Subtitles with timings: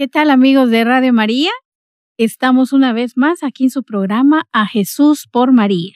[0.00, 1.50] ¿Qué tal amigos de Radio María?
[2.18, 5.92] Estamos una vez más aquí en su programa A Jesús por María.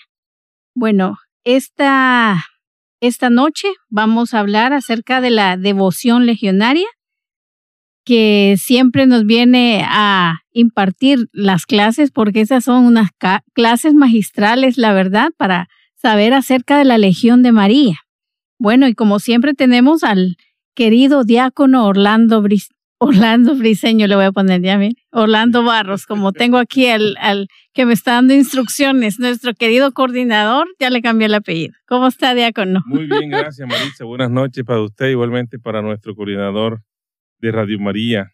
[0.75, 2.35] Bueno, esta,
[3.01, 6.89] esta noche vamos a hablar acerca de la devoción legionaria
[8.05, 13.11] que siempre nos viene a impartir las clases porque esas son unas
[13.53, 18.01] clases magistrales, la verdad, para saber acerca de la Legión de María.
[18.59, 20.39] Bueno, y como siempre tenemos al
[20.75, 22.43] querido diácono Orlando
[23.05, 24.93] Orlando Briseño le voy a poner ya, bien.
[25.11, 30.69] Orlando Barros, como tengo aquí al, al que me está dando instrucciones, nuestro querido coordinador,
[30.79, 31.75] ya le cambié el apellido.
[31.89, 32.81] ¿Cómo está, diácono?
[32.87, 34.05] Muy bien, gracias, Marisa.
[34.05, 36.85] Buenas noches para usted, igualmente para nuestro coordinador
[37.41, 38.31] de Radio María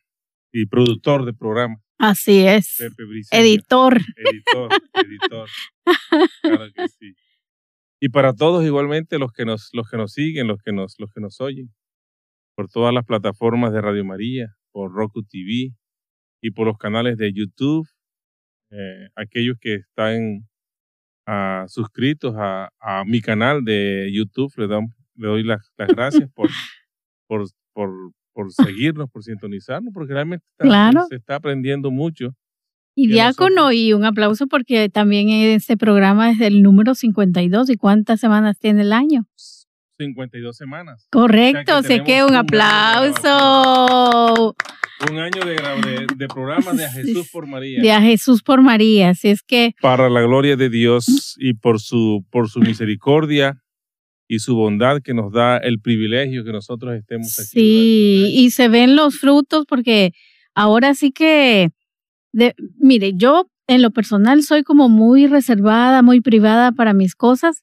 [0.52, 1.76] y productor de programa.
[1.96, 2.76] Así es.
[2.76, 3.42] Pepe Briseño.
[3.42, 4.00] Editor.
[4.16, 5.48] Editor, editor.
[6.42, 7.14] Claro que sí.
[8.00, 11.10] Y para todos igualmente los que nos, los que nos siguen, los que nos, los
[11.10, 11.70] que nos oyen,
[12.54, 15.74] por todas las plataformas de Radio María, por Roku TV
[16.40, 17.84] y por los canales de YouTube.
[18.70, 20.46] Eh, aquellos que están
[21.26, 26.48] uh, suscritos a, a, mi canal de YouTube, le, le doy las, las gracias por,
[27.26, 30.46] por, por, por, seguirnos, por sintonizarnos, porque realmente
[31.08, 32.36] se está aprendiendo mucho.
[32.94, 37.70] Y diácono, y un aplauso porque también este programa es el número 52.
[37.70, 39.26] ¿Y cuántas semanas tiene el año?
[39.98, 41.06] 52 semanas.
[41.10, 43.26] Correcto, o sea que, un aplauso.
[45.10, 47.82] Un año de, de, programas de A Jesús por María.
[47.82, 49.74] De A Jesús por María, así es que...
[49.80, 53.62] Para la gloria de Dios y por su, por su misericordia
[54.28, 57.48] y su bondad que nos da el privilegio que nosotros estemos aquí.
[57.48, 60.12] Sí, y se ven los frutos porque
[60.54, 61.70] ahora sí que,
[62.32, 67.62] de, mire, yo en lo personal soy como muy reservada, muy privada para mis cosas,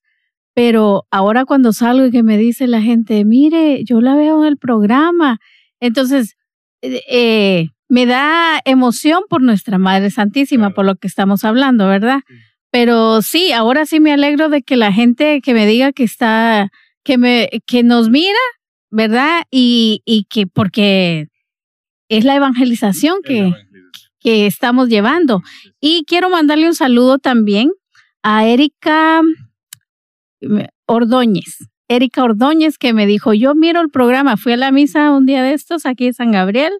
[0.55, 4.47] pero ahora cuando salgo y que me dice la gente, mire, yo la veo en
[4.47, 5.39] el programa,
[5.81, 6.37] entonces
[6.81, 12.21] eh, eh, me da emoción por nuestra Madre Santísima, por lo que estamos hablando, ¿verdad?
[12.71, 16.71] Pero sí, ahora sí me alegro de que la gente que me diga que está,
[17.03, 18.39] que me, que nos mira,
[18.89, 19.43] ¿verdad?
[19.51, 21.27] Y, y que porque
[22.07, 23.53] es la evangelización que,
[24.21, 25.41] que estamos llevando.
[25.81, 27.71] Y quiero mandarle un saludo también
[28.23, 29.21] a Erika
[30.87, 31.57] Ordóñez.
[31.87, 35.43] Erika Ordóñez que me dijo, yo miro el programa, fui a la misa un día
[35.43, 36.73] de estos aquí en San Gabriel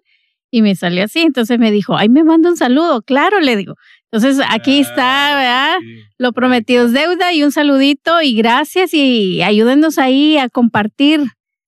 [0.50, 3.74] y me salió así, entonces me dijo, ay, me manda un saludo, claro, le digo.
[4.10, 5.76] Entonces aquí está, ah, ¿verdad?
[6.18, 11.20] Lo prometido es deuda y un saludito y gracias y ayúdenos ahí a compartir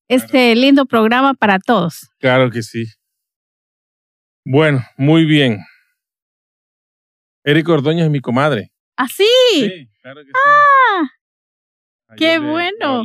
[0.08, 2.08] este lindo programa para todos.
[2.18, 2.86] Claro que sí.
[4.44, 5.58] Bueno, muy bien.
[7.44, 8.72] Erika Ordóñez es mi comadre.
[8.96, 9.24] ¿Ah, sí?
[9.52, 11.17] Sí, claro que sí.
[12.16, 13.04] ¡Qué bueno!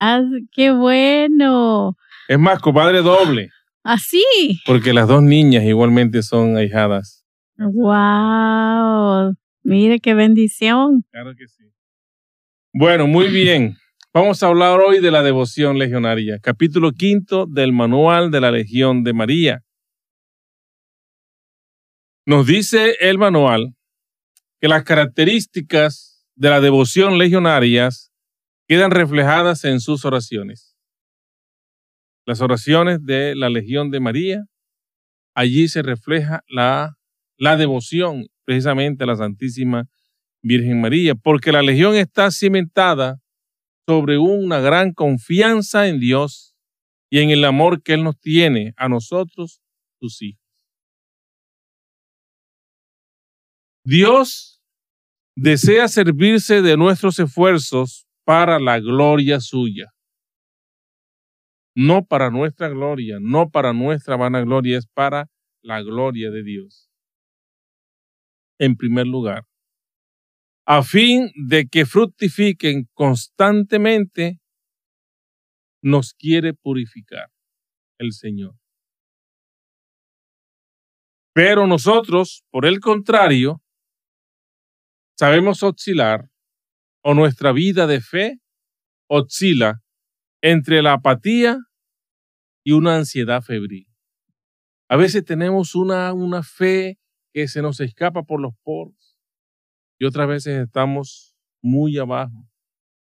[0.00, 0.22] ah,
[0.52, 1.96] ¡Qué bueno!
[2.28, 3.50] Es más, comadre doble.
[3.82, 4.24] ¿Así?
[4.50, 7.26] ¿Ah, Porque las dos niñas igualmente son ahijadas.
[7.58, 9.34] ¡Wow!
[9.62, 11.04] Mire qué bendición.
[11.10, 11.64] Claro que sí.
[12.72, 13.76] Bueno, muy bien.
[14.12, 19.02] Vamos a hablar hoy de la devoción legionaria, capítulo quinto del manual de la Legión
[19.02, 19.64] de María.
[22.26, 23.74] Nos dice el manual
[24.60, 28.12] que las características de la devoción legionarias
[28.66, 30.76] quedan reflejadas en sus oraciones.
[32.26, 34.44] Las oraciones de la Legión de María,
[35.34, 36.96] allí se refleja la,
[37.36, 39.88] la devoción precisamente a la Santísima
[40.42, 43.20] Virgen María, porque la Legión está cimentada
[43.86, 46.56] sobre una gran confianza en Dios
[47.10, 49.60] y en el amor que Él nos tiene a nosotros,
[50.00, 50.42] sus hijos.
[53.84, 54.53] Dios
[55.36, 59.92] desea servirse de nuestros esfuerzos para la gloria suya.
[61.76, 65.28] No para nuestra gloria, no para nuestra vanagloria, es para
[65.62, 66.88] la gloria de Dios.
[68.58, 69.44] En primer lugar,
[70.66, 74.40] a fin de que fructifiquen constantemente,
[75.82, 77.30] nos quiere purificar
[77.98, 78.54] el Señor.
[81.34, 83.63] Pero nosotros, por el contrario,
[85.18, 86.30] sabemos oscilar
[87.02, 88.40] o nuestra vida de fe
[89.08, 89.82] oscila
[90.42, 91.58] entre la apatía
[92.64, 93.86] y una ansiedad febril.
[94.88, 96.98] A veces tenemos una, una fe
[97.32, 99.18] que se nos escapa por los poros
[99.98, 102.48] y otras veces estamos muy abajo,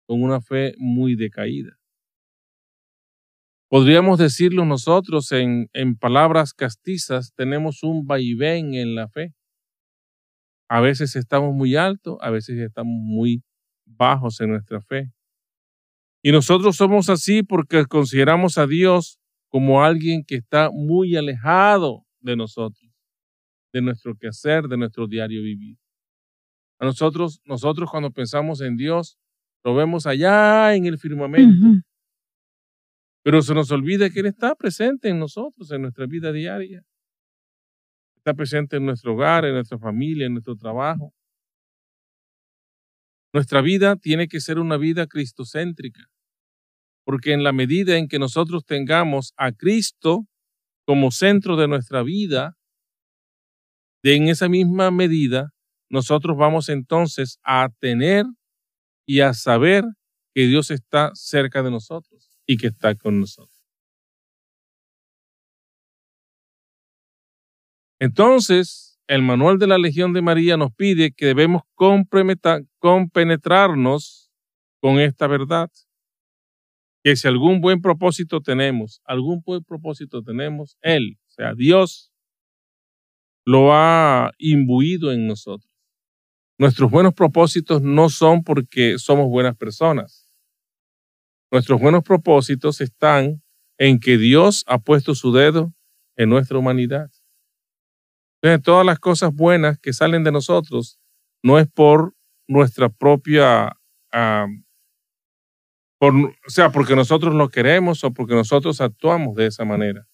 [0.06, 1.78] con una fe muy decaída.
[3.68, 9.32] Podríamos decirlo nosotros en, en palabras castizas, tenemos un vaivén en la fe.
[10.70, 13.42] A veces estamos muy altos, a veces estamos muy
[13.84, 15.10] bajos en nuestra fe.
[16.22, 19.18] Y nosotros somos así porque consideramos a Dios
[19.48, 22.88] como alguien que está muy alejado de nosotros,
[23.72, 25.76] de nuestro quehacer, de nuestro diario vivir.
[26.78, 29.18] A nosotros, nosotros cuando pensamos en Dios,
[29.64, 31.66] lo vemos allá en el firmamento.
[33.24, 36.84] Pero se nos olvida que Él está presente en nosotros, en nuestra vida diaria.
[38.20, 41.14] Está presente en nuestro hogar, en nuestra familia, en nuestro trabajo.
[43.32, 46.10] Nuestra vida tiene que ser una vida cristocéntrica,
[47.06, 50.26] porque en la medida en que nosotros tengamos a Cristo
[50.86, 52.58] como centro de nuestra vida,
[54.02, 55.54] en esa misma medida,
[55.88, 58.26] nosotros vamos entonces a tener
[59.06, 59.84] y a saber
[60.34, 63.59] que Dios está cerca de nosotros y que está con nosotros.
[68.00, 74.30] Entonces, el manual de la Legión de María nos pide que debemos compenetrarnos
[74.80, 75.70] con esta verdad.
[77.04, 82.10] Que si algún buen propósito tenemos, algún buen propósito tenemos, Él, o sea, Dios,
[83.44, 85.70] lo ha imbuido en nosotros.
[86.58, 90.30] Nuestros buenos propósitos no son porque somos buenas personas.
[91.50, 93.42] Nuestros buenos propósitos están
[93.78, 95.72] en que Dios ha puesto su dedo
[96.16, 97.10] en nuestra humanidad.
[98.42, 100.98] Entonces, todas las cosas buenas que salen de nosotros
[101.42, 102.14] no es por
[102.48, 103.76] nuestra propia,
[105.98, 110.06] por, o sea, porque nosotros lo queremos o porque nosotros actuamos de esa manera.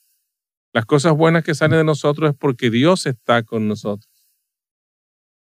[0.73, 4.11] Las cosas buenas que salen de nosotros es porque Dios está con nosotros.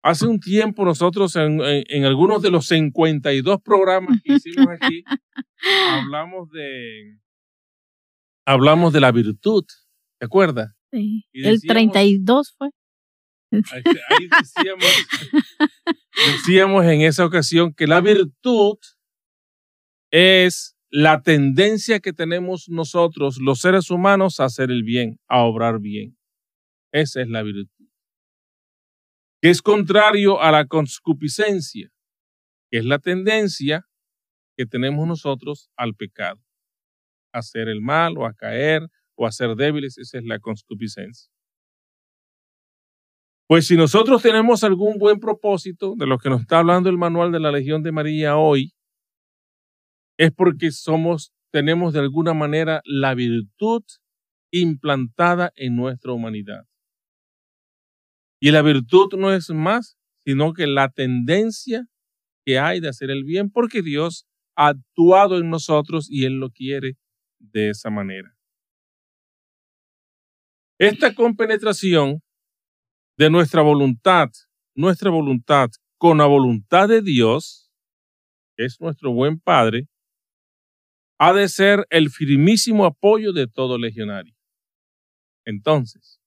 [0.04, 5.04] Hace un tiempo nosotros en, en, algunos de los 52 programas que hicimos aquí
[5.92, 7.20] hablamos de
[8.48, 9.64] hablamos de la virtud,
[10.20, 10.76] ¿te acuerdas?
[10.92, 11.26] Sí.
[11.34, 12.70] el 32 fue.
[13.52, 15.08] Ahí, decíamos,
[16.16, 18.78] decíamos en esa ocasión que la virtud
[20.12, 25.80] es la tendencia que tenemos nosotros, los seres humanos, a hacer el bien, a obrar
[25.80, 26.18] bien.
[26.94, 27.88] Esa es la virtud.
[29.42, 31.90] Que es contrario a la concupiscencia,
[32.70, 33.88] que es la tendencia
[34.58, 36.42] que tenemos nosotros al pecado,
[37.34, 38.88] a hacer el mal o a caer
[39.22, 41.32] o a ser débiles, esa es la concupiscencia.
[43.48, 47.32] Pues si nosotros tenemos algún buen propósito de lo que nos está hablando el manual
[47.32, 48.74] de la Legión de María hoy,
[50.18, 53.84] es porque somos, tenemos de alguna manera la virtud
[54.52, 56.66] implantada en nuestra humanidad.
[58.40, 61.86] Y la virtud no es más, sino que la tendencia
[62.44, 64.26] que hay de hacer el bien, porque Dios
[64.56, 66.98] ha actuado en nosotros y Él lo quiere
[67.38, 68.36] de esa manera.
[70.82, 72.24] Esta compenetración
[73.16, 74.30] de nuestra voluntad,
[74.74, 75.70] nuestra voluntad
[76.00, 77.72] con la voluntad de Dios,
[78.58, 79.88] es nuestro buen Padre,
[81.20, 84.34] ha de ser el firmísimo apoyo de todo legionario.
[85.46, 86.20] Entonces,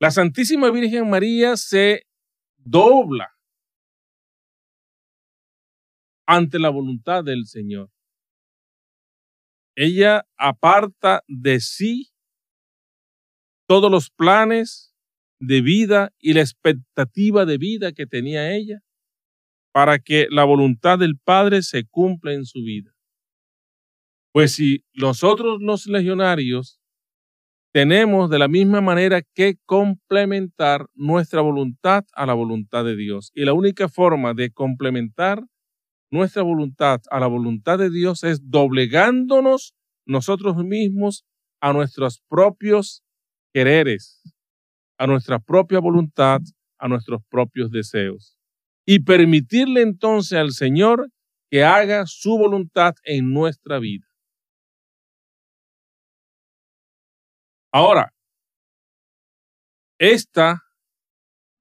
[0.00, 2.08] la Santísima Virgen María se
[2.56, 3.36] dobla
[6.26, 7.88] ante la voluntad del Señor.
[9.76, 12.13] Ella aparta de sí
[13.66, 14.94] todos los planes
[15.40, 18.80] de vida y la expectativa de vida que tenía ella
[19.72, 22.94] para que la voluntad del Padre se cumpla en su vida.
[24.32, 26.80] Pues si nosotros los legionarios
[27.74, 33.32] tenemos de la misma manera que complementar nuestra voluntad a la voluntad de Dios.
[33.34, 35.42] Y la única forma de complementar
[36.08, 39.74] nuestra voluntad a la voluntad de Dios es doblegándonos
[40.06, 41.24] nosotros mismos
[41.60, 43.03] a nuestros propios
[43.54, 44.20] quereres,
[44.98, 46.40] a nuestra propia voluntad,
[46.78, 48.36] a nuestros propios deseos.
[48.84, 51.08] Y permitirle entonces al Señor
[51.50, 54.06] que haga su voluntad en nuestra vida.
[57.72, 58.12] Ahora,
[59.98, 60.62] esta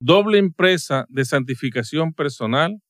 [0.01, 2.81] doble empresa de santificación personal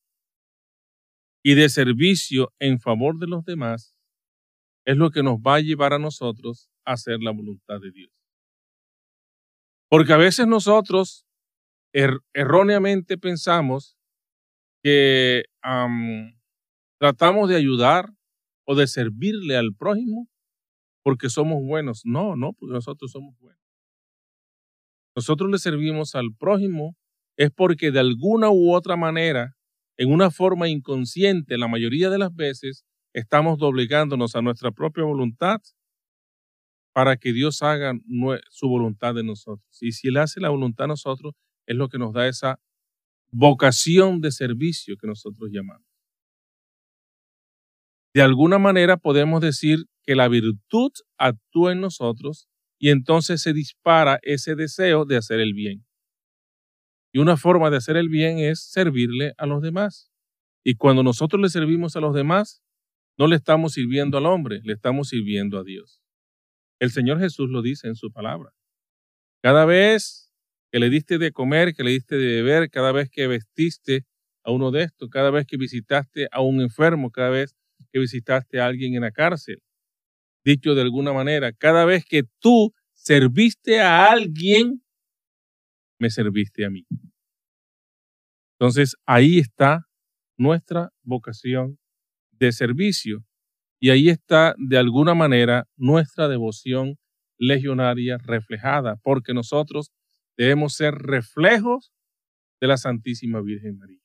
[1.42, 3.94] y de servicio en favor de los demás
[4.86, 8.23] es lo que nos va a llevar a nosotros a hacer la voluntad de Dios.
[9.94, 11.24] Porque a veces nosotros
[11.92, 13.96] er, erróneamente pensamos
[14.82, 15.44] que
[16.98, 18.06] tratamos de ayudar
[18.66, 20.28] o de servirle al prójimo
[21.04, 22.00] porque somos buenos.
[22.04, 23.62] No, no, porque nosotros somos buenos.
[25.14, 26.96] Nosotros le servimos al prójimo
[27.36, 29.54] es porque de alguna u otra manera,
[29.96, 35.60] en una forma inconsciente, la mayoría de las veces, estamos doblegándonos a nuestra propia voluntad
[36.94, 37.94] para que Dios haga
[38.50, 39.66] su voluntad de nosotros.
[39.82, 41.34] Y si Él hace la voluntad de nosotros,
[41.66, 42.60] es lo que nos da esa
[43.32, 45.86] vocación de servicio que nosotros llamamos.
[48.14, 52.48] de alguna manera podemos decir que la virtud actúa en nosotros
[52.78, 55.84] y entonces se dispara ese deseo de hacer el bien.
[57.12, 60.12] Y una forma de hacer el bien es servirle a los demás.
[60.64, 62.62] Y cuando nosotros le servimos a los demás,
[63.18, 66.03] no le estamos sirviendo al hombre, le estamos sirviendo a Dios.
[66.84, 68.52] El Señor Jesús lo dice en su palabra.
[69.42, 70.30] Cada vez
[70.70, 74.04] que le diste de comer, que le diste de beber, cada vez que vestiste
[74.44, 77.56] a uno de estos, cada vez que visitaste a un enfermo, cada vez
[77.90, 79.62] que visitaste a alguien en la cárcel.
[80.44, 84.84] Dicho de alguna manera, cada vez que tú serviste a alguien,
[85.98, 86.86] me serviste a mí.
[88.58, 89.86] Entonces ahí está
[90.36, 91.78] nuestra vocación
[92.32, 93.24] de servicio
[93.84, 96.96] y ahí está de alguna manera nuestra devoción
[97.38, 99.92] legionaria reflejada, porque nosotros
[100.38, 101.92] debemos ser reflejos
[102.62, 104.00] de la Santísima Virgen María.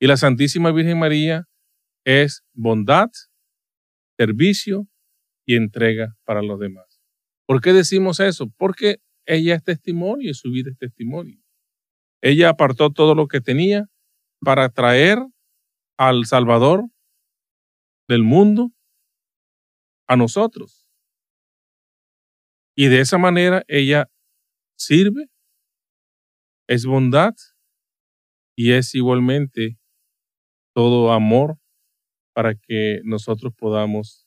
[0.00, 1.44] Y la Santísima Virgen María
[2.06, 3.10] es bondad,
[4.16, 4.88] servicio
[5.46, 7.02] y entrega para los demás.
[7.46, 8.50] ¿Por qué decimos eso?
[8.56, 11.38] Porque ella es testimonio y su vida es testimonio.
[12.22, 13.84] Ella apartó todo lo que tenía
[14.40, 15.18] para traer
[15.98, 16.84] al Salvador
[18.08, 18.72] del mundo
[20.08, 20.90] a nosotros.
[22.76, 24.10] Y de esa manera ella
[24.76, 25.28] sirve,
[26.68, 27.34] es bondad
[28.56, 29.78] y es igualmente
[30.74, 31.58] todo amor
[32.34, 34.26] para que nosotros podamos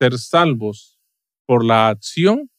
[0.00, 1.00] ser salvos
[1.46, 2.50] por la acción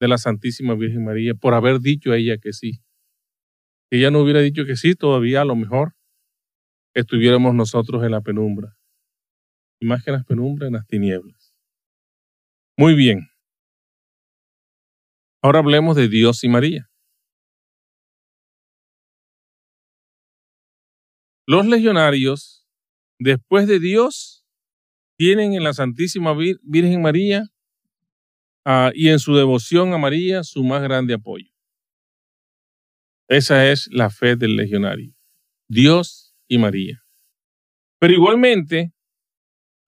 [0.00, 2.82] de la Santísima Virgen María, por haber dicho a ella que sí.
[3.90, 5.94] Si ella no hubiera dicho que sí, todavía a lo mejor
[6.94, 8.76] estuviéramos nosotros en la penumbra.
[9.80, 11.54] Y más que las penumbras, en las tinieblas.
[12.76, 13.28] Muy bien.
[15.42, 16.90] Ahora hablemos de Dios y María.
[21.46, 22.66] Los legionarios,
[23.20, 24.44] después de Dios,
[25.16, 27.44] tienen en la Santísima Virgen María
[28.64, 31.50] ah, y en su devoción a María su más grande apoyo.
[33.28, 35.14] Esa es la fe del legionario,
[35.68, 37.02] Dios y María.
[37.98, 38.92] Pero igualmente,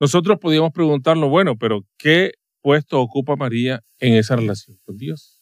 [0.00, 5.40] nosotros podíamos preguntarnos, bueno, pero ¿qué puesto ocupa María en esa relación con Dios?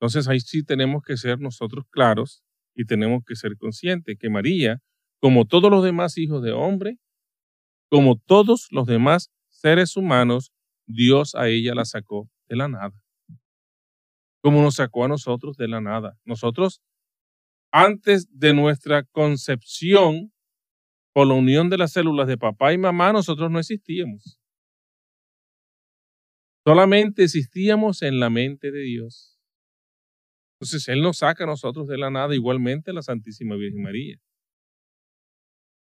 [0.00, 2.42] Entonces ahí sí tenemos que ser nosotros claros
[2.74, 4.80] y tenemos que ser conscientes que María,
[5.20, 6.98] como todos los demás hijos de hombre,
[7.90, 10.52] como todos los demás seres humanos,
[10.86, 12.92] Dios a ella la sacó de la nada.
[14.42, 16.18] Como nos sacó a nosotros de la nada.
[16.24, 16.80] Nosotros,
[17.72, 20.32] antes de nuestra concepción,
[21.16, 24.38] por la unión de las células de papá y mamá, nosotros no existíamos.
[26.62, 29.40] Solamente existíamos en la mente de Dios.
[30.60, 34.18] Entonces Él nos saca a nosotros de la nada, igualmente la Santísima Virgen María.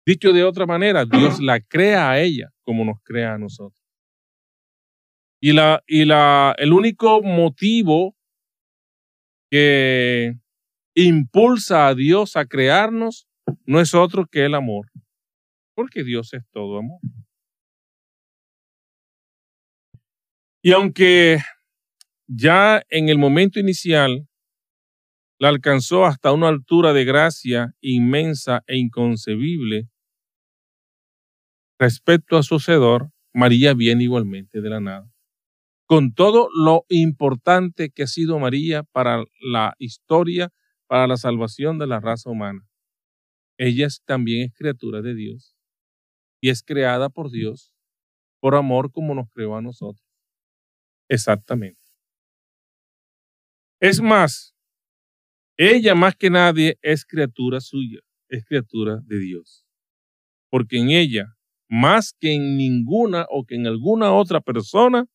[0.07, 3.85] Dicho de otra manera, Dios la crea a ella como nos crea a nosotros.
[5.43, 8.15] Y, la, y la, el único motivo
[9.51, 10.37] que
[10.95, 13.27] impulsa a Dios a crearnos
[13.67, 14.94] no es otro que el amor,
[15.75, 17.01] porque Dios es todo amor.
[20.63, 21.39] Y aunque
[22.27, 24.27] ya en el momento inicial
[25.39, 29.89] la alcanzó hasta una altura de gracia inmensa e inconcebible.
[31.79, 35.11] Respecto a su Hacedor, María viene igualmente de la nada.
[35.87, 40.51] Con todo lo importante que ha sido María para la historia,
[40.87, 42.67] para la salvación de la raza humana,
[43.59, 45.54] ella también es criatura de Dios
[46.45, 47.73] y es creada por Dios
[48.39, 50.05] por amor como nos creó a nosotros.
[51.09, 51.81] Exactamente.
[53.81, 54.55] Es más,
[55.57, 59.65] ella más que nadie es criatura suya, es criatura de Dios.
[60.51, 61.35] Porque en ella,
[61.71, 65.07] más que en ninguna o que en alguna otra persona,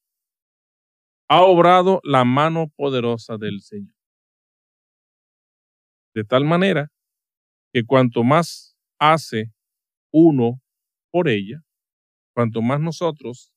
[1.29, 3.93] ha obrado la mano poderosa del Señor.
[6.15, 6.87] De tal manera
[7.71, 9.51] que cuanto más hace
[10.11, 10.59] uno
[11.11, 11.63] por ella,
[12.35, 13.53] cuanto más nosotros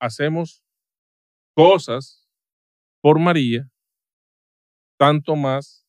[0.00, 0.62] hacemos
[1.54, 2.28] cosas
[3.02, 3.70] por María,
[4.98, 5.86] tanto más,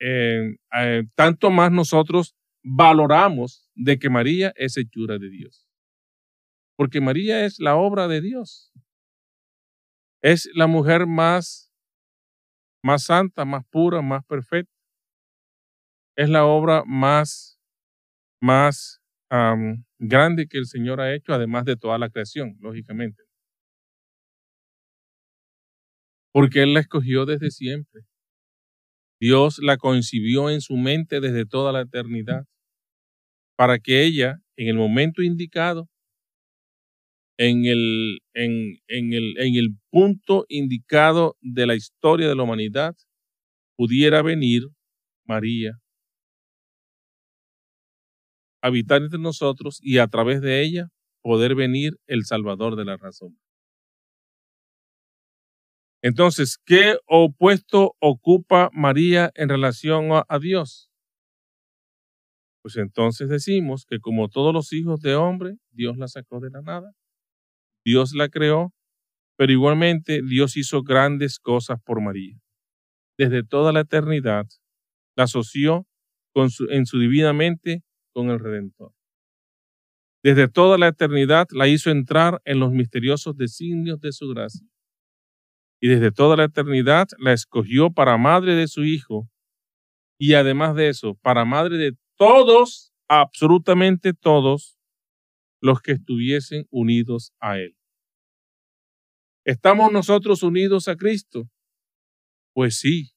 [0.00, 5.66] eh, eh, tanto más nosotros valoramos de que María es hechura de Dios.
[6.76, 8.72] Porque María es la obra de Dios.
[10.22, 11.72] Es la mujer más,
[12.82, 14.81] más santa, más pura, más perfecta.
[16.16, 17.58] Es la obra más,
[18.40, 19.00] más
[19.98, 23.22] grande que el Señor ha hecho, además de toda la creación, lógicamente.
[26.32, 28.02] porque Él la escogió desde siempre.
[29.20, 32.44] Dios la concibió en su mente desde toda la eternidad
[33.56, 35.88] para que ella, en el momento indicado,
[37.38, 42.94] en el, en, en, el, en el punto indicado de la historia de la humanidad,
[43.76, 44.64] pudiera venir
[45.26, 45.80] María,
[48.62, 50.88] habitar entre nosotros y a través de ella
[51.22, 53.38] poder venir el Salvador de la razón.
[56.02, 60.90] Entonces, ¿qué opuesto ocupa María en relación a, Dios?
[62.62, 66.60] Pues entonces decimos que como todos los hijos de hombre, Dios la sacó de la
[66.60, 66.92] nada,
[67.84, 68.72] Dios la creó,
[69.36, 72.36] pero igualmente Dios hizo grandes cosas por María.
[73.16, 74.46] Desde toda la eternidad
[75.16, 75.86] la asoció
[76.34, 78.92] en su divina mente con el Redentor.
[80.22, 84.66] Desde toda la eternidad la hizo entrar en los misteriosos designios de su gracia
[85.80, 89.28] y desde toda la eternidad la escogió para madre de su Hijo
[90.16, 94.78] y además de eso, para madre de todos, absolutamente todos
[95.60, 97.76] los que estuviesen unidos a Él.
[99.44, 101.50] ¿Estamos nosotros unidos a Cristo?
[102.54, 103.14] Pues sí,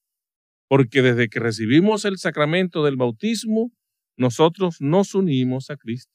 [0.67, 3.71] porque desde que recibimos el sacramento del bautismo,
[4.17, 6.13] nosotros nos unimos a Cristo.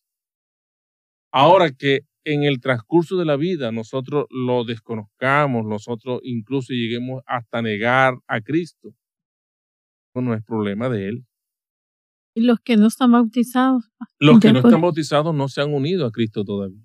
[1.32, 7.62] Ahora que en el transcurso de la vida nosotros lo desconozcamos, nosotros incluso lleguemos hasta
[7.62, 8.94] negar a Cristo.
[10.12, 11.26] Eso no es problema de Él.
[12.34, 13.90] ¿Y los que no están bautizados?
[14.18, 16.84] Los que no están bautizados no se han unido a Cristo todavía.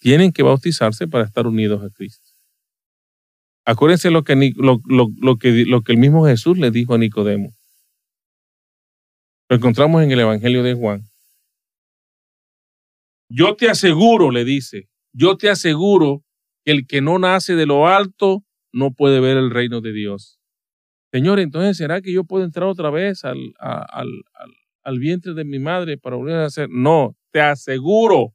[0.00, 2.28] tienen que bautizarse para estar unidos a Cristo.
[3.64, 7.52] Acuérdense lo que, lo, lo, que, lo que el mismo Jesús le dijo a Nicodemo.
[9.48, 11.04] Lo encontramos en el Evangelio de Juan.
[13.28, 16.22] Yo te aseguro, le dice, yo te aseguro
[16.64, 20.38] que el que no nace de lo alto no puede ver el reino de Dios.
[21.12, 23.54] Señor, entonces, ¿será que yo puedo entrar otra vez al,
[24.98, 26.68] vientre de mi madre para volver a hacer?
[26.70, 28.34] No, te aseguro,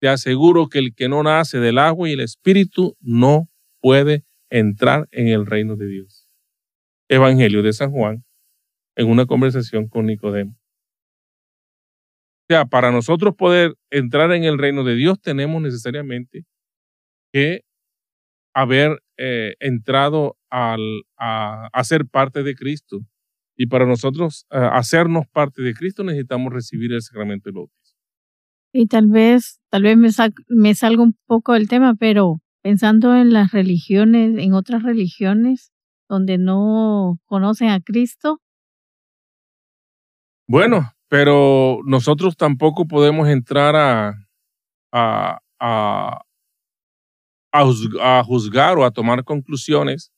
[0.00, 5.08] te aseguro que el que no nace del agua y el espíritu no puede entrar
[5.10, 6.26] en el reino de Dios.
[7.08, 8.24] Evangelio de San Juan,
[8.96, 10.56] en una conversación con Nicodemo.
[12.44, 16.44] O sea, para nosotros poder entrar en el reino de Dios tenemos necesariamente
[17.32, 17.62] que
[18.54, 20.80] haber eh, entrado al,
[21.16, 23.00] a, ser parte de Cristo.
[23.56, 27.98] Y para nosotros eh, hacernos parte de Cristo necesitamos recibir el sacramento del bautismo.
[28.72, 30.08] Y tal vez, tal vez me,
[30.48, 35.72] me salga un poco del tema, pero pensando en las religiones, en otras religiones
[36.08, 38.40] donde no conocen a Cristo.
[40.46, 44.14] Bueno, pero nosotros tampoco podemos entrar a,
[44.92, 46.20] a, a,
[47.52, 50.12] a, juzgar o a tomar conclusiones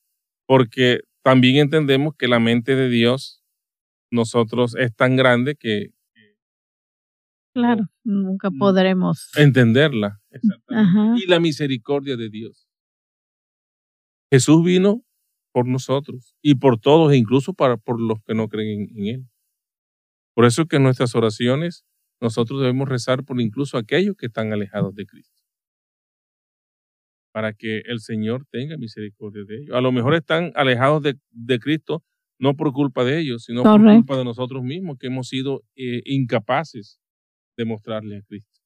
[0.46, 3.42] porque también entendemos que la mente de Dios
[4.10, 5.90] nosotros es tan grande que
[7.52, 10.20] claro nunca podremos entenderla
[11.16, 12.68] y la misericordia de Dios.
[14.30, 15.02] Jesús vino
[15.52, 19.26] por nosotros y por todos e incluso para por los que no creen en él
[20.36, 21.86] por eso que en nuestras oraciones
[22.20, 25.42] nosotros debemos rezar por incluso aquellos que están alejados de Cristo.
[27.32, 29.74] Para que el Señor tenga misericordia de ellos.
[29.74, 32.04] A lo mejor están alejados de, Cristo
[32.38, 36.02] no por culpa de ellos, sino por culpa de nosotros mismos que hemos sido eh,
[36.04, 37.00] incapaces
[37.56, 38.60] de mostrarle a Cristo.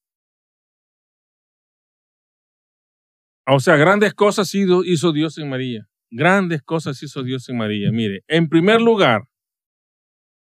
[3.46, 5.86] O sea, grandes cosas hizo Dios en María.
[6.10, 7.92] Grandes cosas hizo Dios en María.
[7.92, 9.29] Mire, en primer lugar,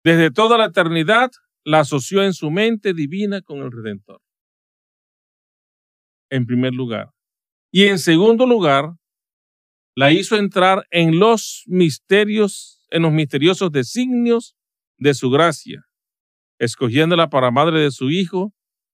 [0.04, 1.32] desde toda la eternidad
[1.64, 4.22] la asoció en su mente divina con el Redentor.
[6.30, 7.12] En primer lugar.
[7.72, 8.96] Y en segundo lugar,
[9.96, 14.56] la hizo entrar en los misterios, en los misteriosos designios
[14.98, 15.86] de su gracia,
[16.60, 18.54] escogiéndola para madre de su Hijo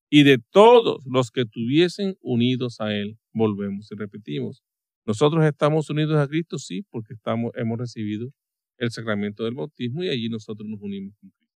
[0.09, 3.17] y de todos los que estuviesen unidos a Él.
[3.33, 4.61] Volvemos y repetimos.
[5.05, 8.31] Nosotros estamos unidos a Cristo, sí, porque estamos, hemos recibido
[8.79, 11.55] el sacramento del bautismo y allí nosotros nos unimos con Cristo.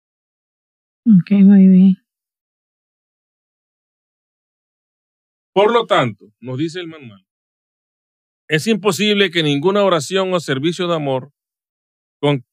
[1.06, 1.98] Ok, muy bien.
[5.54, 7.26] Por lo tanto, nos dice el manual,
[8.48, 11.32] es imposible que ninguna oración o servicio de amor
[12.20, 12.46] con,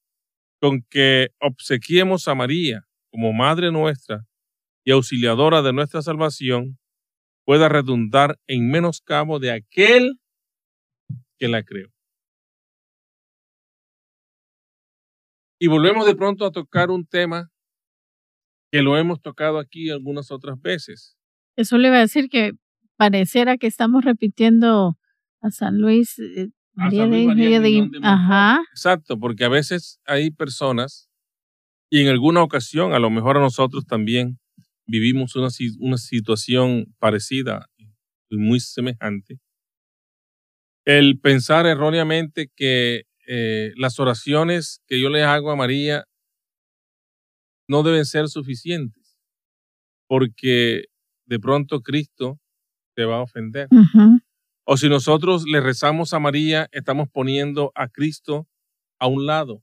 [0.61, 4.27] con que obsequiemos a María como Madre nuestra
[4.85, 6.79] y auxiliadora de nuestra salvación
[7.45, 10.19] pueda redundar en menoscabo de aquel
[11.39, 11.96] que la creó.
[15.59, 17.51] Y volvemos de pronto a tocar un tema
[18.71, 21.17] que lo hemos tocado aquí algunas otras veces.
[21.57, 22.53] Eso le va a decir que
[22.97, 24.99] pareciera que estamos repitiendo
[25.41, 28.61] a San Luis, eh, María de, María de, Ajá.
[28.71, 31.09] Exacto, porque a veces hay personas,
[31.91, 34.39] y en alguna ocasión, a lo mejor a nosotros también,
[34.87, 35.49] vivimos una,
[35.81, 37.67] una situación parecida
[38.29, 39.39] y muy semejante.
[40.85, 46.05] El pensar erróneamente que eh, las oraciones que yo le hago a María
[47.69, 49.19] no deben ser suficientes,
[50.09, 50.85] porque
[51.27, 52.39] de pronto Cristo
[52.95, 53.69] te va a ofender.
[54.65, 58.49] O si nosotros le rezamos a María, estamos poniendo a Cristo
[58.99, 59.63] a un lado.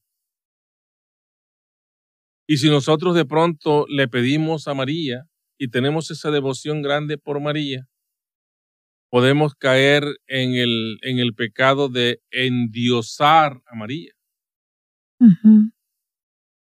[2.48, 7.40] Y si nosotros de pronto le pedimos a María y tenemos esa devoción grande por
[7.40, 7.88] María,
[9.14, 14.12] podemos caer en el, en el pecado de endiosar a María.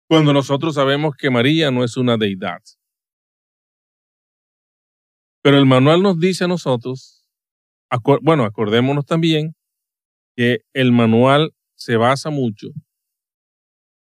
[0.10, 2.58] Cuando nosotros sabemos que María no es una deidad.
[5.44, 7.24] Pero el manual nos dice a nosotros,
[8.24, 9.54] bueno, acordémonos también
[10.36, 12.70] que el manual se basa mucho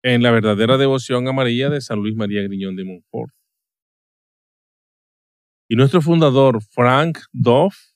[0.02, 3.34] en la verdadera devoción a María de San Luis María Griñón de Montfort.
[5.68, 7.93] Y nuestro fundador, Frank Doff,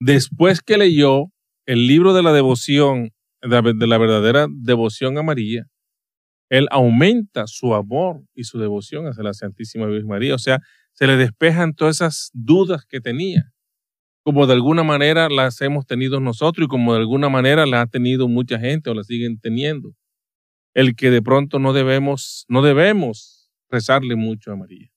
[0.00, 1.26] después que leyó
[1.66, 3.10] el libro de la devoción,
[3.42, 5.66] de la verdadera devoción a María,
[6.50, 10.34] él aumenta su amor y su devoción hacia la Santísima Virgen María.
[10.34, 10.60] O sea,
[10.92, 13.52] se le despejan todas esas dudas que tenía,
[14.22, 17.86] como de alguna manera las hemos tenido nosotros y como de alguna manera las ha
[17.86, 19.94] tenido mucha gente o las siguen teniendo.
[20.74, 24.90] El que de pronto no debemos, no debemos rezarle mucho a María.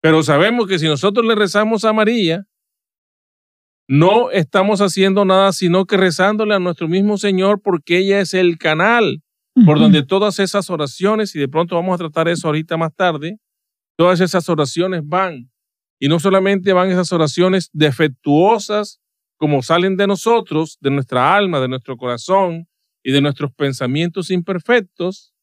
[0.00, 2.46] Pero sabemos que si nosotros le rezamos a María,
[3.88, 8.58] no estamos haciendo nada sino que rezándole a nuestro mismo Señor porque ella es el
[8.58, 9.22] canal
[9.64, 13.38] por donde todas esas oraciones, y de pronto vamos a tratar eso ahorita más tarde,
[13.96, 15.50] todas esas oraciones van.
[15.98, 19.00] Y no solamente van esas oraciones defectuosas
[19.38, 22.68] como salen de nosotros, de nuestra alma, de nuestro corazón
[23.02, 25.34] y de nuestros pensamientos imperfectos,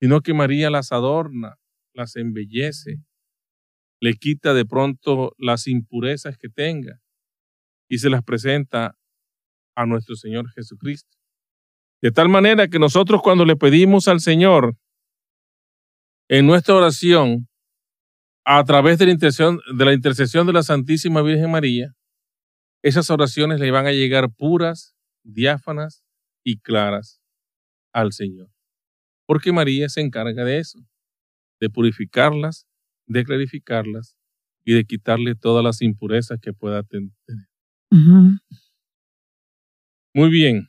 [0.00, 1.56] sino que María las adorna,
[1.94, 2.98] las embellece,
[4.00, 7.00] le quita de pronto las impurezas que tenga
[7.88, 8.96] y se las presenta
[9.74, 11.16] a nuestro Señor Jesucristo.
[12.02, 14.76] De tal manera que nosotros cuando le pedimos al Señor
[16.28, 17.48] en nuestra oración,
[18.44, 21.94] a través de la, intercesión, de la intercesión de la Santísima Virgen María,
[22.82, 26.04] esas oraciones le van a llegar puras, diáfanas
[26.44, 27.20] y claras
[27.92, 28.48] al Señor.
[29.26, 30.78] Porque María se encarga de eso,
[31.60, 32.68] de purificarlas
[33.06, 34.16] de clarificarlas
[34.64, 37.12] y de quitarle todas las impurezas que pueda tener.
[40.12, 40.68] Muy bien.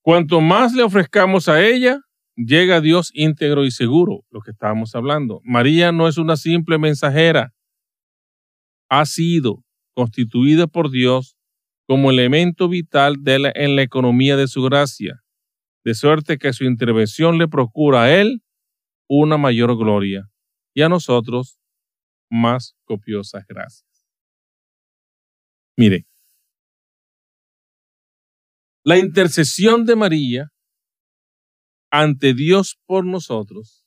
[0.00, 2.00] Cuanto más le ofrezcamos a ella,
[2.36, 5.40] llega Dios íntegro y seguro, lo que estábamos hablando.
[5.44, 7.52] María no es una simple mensajera,
[8.88, 11.36] ha sido constituida por Dios
[11.86, 15.22] como elemento vital de en la economía de su gracia,
[15.84, 18.42] de suerte que su intervención le procura a Él
[19.08, 20.31] una mayor gloria
[20.74, 21.58] y a nosotros
[22.30, 23.86] más copiosas gracias.
[25.76, 26.06] Mire,
[28.84, 30.48] la intercesión de María
[31.90, 33.86] ante Dios por nosotros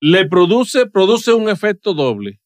[0.00, 2.40] le produce, produce un efecto doble.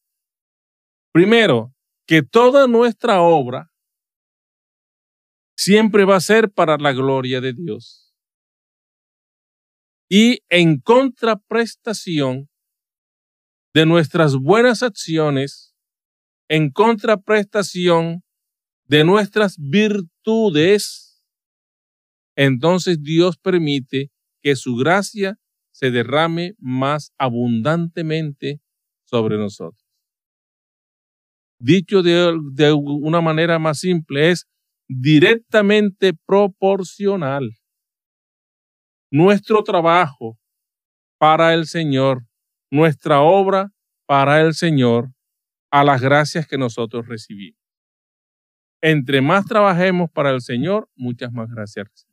[1.13, 1.75] Primero,
[2.07, 3.71] que toda nuestra obra
[5.57, 8.10] siempre va a ser para la gloria de Dios
[10.13, 12.49] y en contraprestación
[13.73, 15.77] de nuestras buenas acciones,
[16.49, 18.25] en contraprestación
[18.87, 21.23] de nuestras virtudes,
[22.37, 24.11] entonces Dios permite
[24.43, 25.39] que su gracia
[25.71, 28.61] se derrame más abundantemente
[29.05, 29.87] sobre nosotros.
[31.61, 34.49] Dicho de, de una manera más simple, es
[34.89, 37.60] directamente proporcional
[39.11, 40.39] nuestro trabajo
[41.19, 42.25] para el Señor,
[42.71, 43.71] nuestra obra
[44.07, 45.13] para el Señor,
[45.71, 47.61] a las gracias que nosotros recibimos.
[48.83, 52.11] Entre más trabajemos para el Señor, muchas más gracias recibimos.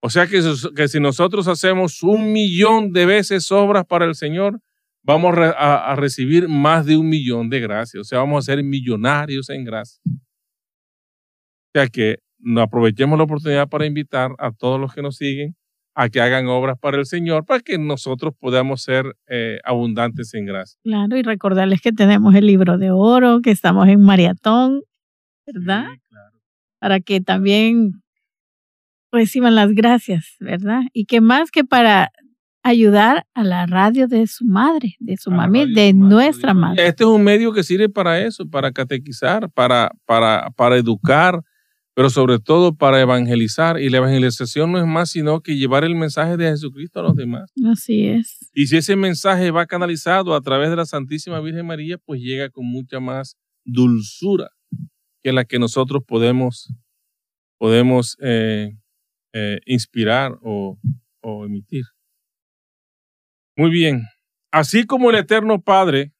[0.00, 0.42] O sea que,
[0.76, 4.60] que si nosotros hacemos un millón de veces obras para el Señor,
[5.02, 8.00] vamos a, a recibir más de un millón de gracias.
[8.00, 10.00] O sea, vamos a ser millonarios en gracias.
[10.06, 12.23] O sea que
[12.56, 15.56] aprovechemos la oportunidad para invitar a todos los que nos siguen
[15.94, 20.46] a que hagan obras para el Señor, para que nosotros podamos ser eh, abundantes en
[20.46, 20.78] gracia.
[20.82, 24.82] Claro, y recordarles que tenemos el libro de oro, que estamos en maratón,
[25.46, 25.86] ¿verdad?
[26.08, 26.38] claro.
[26.80, 28.02] Para que también
[29.12, 30.82] reciban las gracias, ¿verdad?
[30.92, 32.10] Y que más que para
[32.64, 36.88] ayudar a la radio de su madre, de su mami, de nuestra madre.
[36.88, 41.42] Este es un medio que sirve para eso, para catequizar, para, para, para educar,
[41.94, 43.80] pero sobre todo para evangelizar.
[43.80, 47.14] Y la evangelización no es más sino que llevar el mensaje de Jesucristo a los
[47.14, 47.50] demás.
[47.70, 48.50] Así es.
[48.52, 52.50] Y si ese mensaje va canalizado a través de la Santísima Virgen María, pues llega
[52.50, 54.50] con mucha más dulzura
[55.22, 56.74] que la que nosotros podemos,
[57.58, 58.72] podemos eh,
[59.32, 60.78] eh, inspirar o,
[61.22, 61.84] o emitir.
[63.56, 64.02] Muy bien.
[64.50, 66.12] Así como el Eterno Padre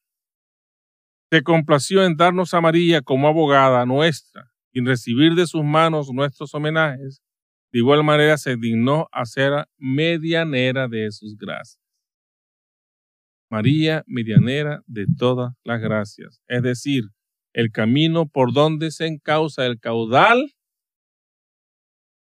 [1.31, 6.53] se complació en darnos a María como abogada nuestra y recibir de sus manos nuestros
[6.53, 7.23] homenajes,
[7.71, 9.23] de igual manera se dignó a
[9.77, 11.81] medianera de sus gracias.
[13.49, 17.05] María, medianera de todas las gracias, es decir,
[17.53, 20.51] el camino por donde se encausa el caudal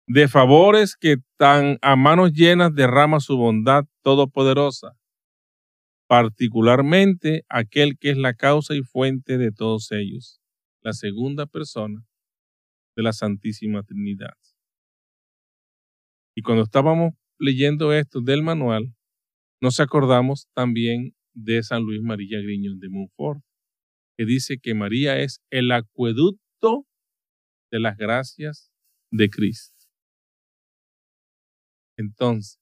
[0.07, 4.99] de favores que tan a manos llenas derrama su bondad todopoderosa,
[6.07, 10.43] particularmente aquel que es la causa y fuente de todos ellos,
[10.83, 12.05] la segunda persona
[12.97, 14.37] de la Santísima Trinidad.
[16.37, 18.95] Y cuando estábamos leyendo esto del manual,
[19.61, 23.41] nos acordamos también de San Luis María Griñón de Montfort,
[24.17, 26.87] que dice que María es el acueducto
[27.71, 28.71] de las gracias
[29.11, 29.75] de Cristo.
[31.97, 32.61] Entonces,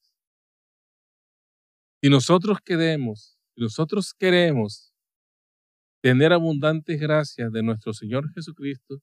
[2.02, 4.92] si nosotros queremos, si nosotros queremos
[6.02, 9.00] tener abundantes gracias de nuestro Señor Jesucristo,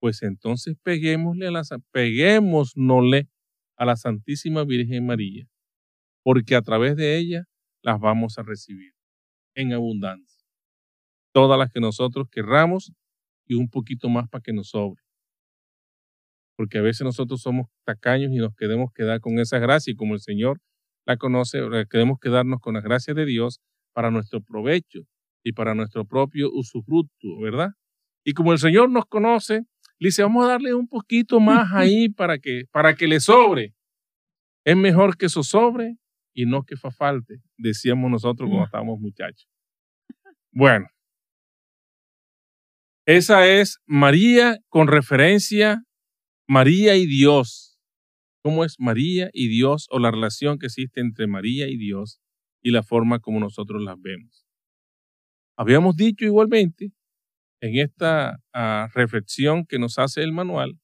[0.00, 3.28] pues entonces peguémosle a la, peguémosle
[3.76, 5.46] a la Santísima Virgen María,
[6.22, 7.44] porque a través de ella
[7.82, 8.92] las vamos a recibir
[9.54, 10.46] en abundancia.
[11.32, 12.92] Todas las que nosotros querramos
[13.46, 15.06] y un poquito más para que nos sobre
[16.56, 20.14] porque a veces nosotros somos tacaños y nos queremos quedar con esa gracia y como
[20.14, 20.60] el Señor
[21.04, 23.60] la conoce, queremos quedarnos con la gracia de Dios
[23.92, 25.02] para nuestro provecho
[25.44, 27.70] y para nuestro propio usufructo, ¿verdad?
[28.24, 29.62] Y como el Señor nos conoce,
[29.98, 33.74] le dice, vamos a darle un poquito más ahí para que, para que le sobre.
[34.64, 35.96] Es mejor que eso sobre
[36.34, 39.48] y no que fa falte, decíamos nosotros cuando estábamos muchachos.
[40.52, 40.86] Bueno,
[43.06, 45.84] esa es María con referencia
[46.48, 47.78] María y Dios.
[48.42, 52.20] ¿Cómo es María y Dios o la relación que existe entre María y Dios
[52.62, 54.46] y la forma como nosotros las vemos?
[55.56, 56.92] Habíamos dicho igualmente
[57.60, 60.78] en esta ah, reflexión que nos hace el manual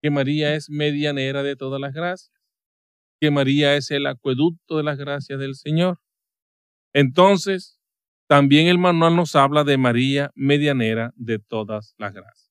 [0.00, 2.32] que María es medianera de todas las gracias,
[3.20, 5.98] que María es el acueducto de las gracias del Señor.
[6.94, 7.78] Entonces,
[8.28, 12.48] también el manual nos habla de María medianera de todas las gracias.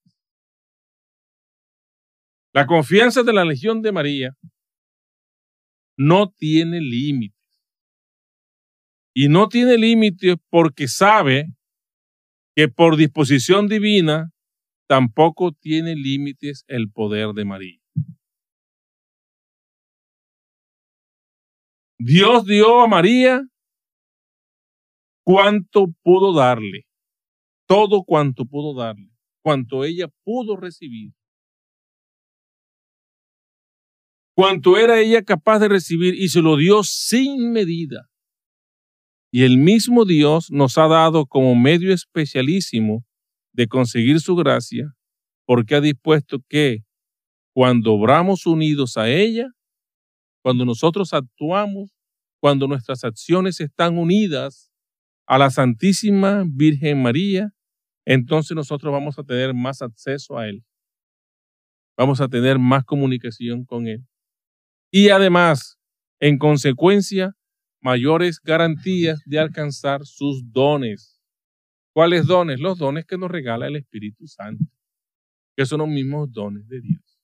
[2.54, 4.38] La confianza de la Legión de María
[5.96, 7.38] no tiene límites.
[9.14, 11.57] Y no tiene límites porque sabe
[12.58, 14.32] que por disposición divina
[14.90, 17.80] tampoco tiene límites el poder de María.
[22.00, 23.44] Dios dio a María
[25.24, 26.88] cuanto pudo darle,
[27.68, 29.12] todo cuanto pudo darle,
[29.44, 31.14] cuanto ella pudo recibir.
[34.36, 38.08] cuanto era ella capaz de recibir y se lo dio sin medida.
[39.32, 43.06] Y el mismo Dios nos ha dado como medio especialísimo
[43.54, 44.94] de conseguir su gracia,
[45.46, 46.84] porque ha dispuesto que
[47.54, 49.48] cuando obramos unidos a ella,
[50.44, 51.92] cuando nosotros actuamos,
[52.40, 54.72] cuando nuestras acciones están unidas
[55.26, 57.50] a la Santísima Virgen María,
[58.06, 60.64] entonces nosotros vamos a tener más acceso a Él.
[61.98, 64.06] Vamos a tener más comunicación con Él
[64.92, 65.78] y además,
[66.20, 67.36] en consecuencia,
[67.88, 71.24] mayores garantías de alcanzar sus dones.
[71.94, 72.60] ¿Cuáles dones?
[72.60, 74.66] Los dones que nos regala el Espíritu Santo,
[75.56, 77.18] que son los mismos dones de Dios.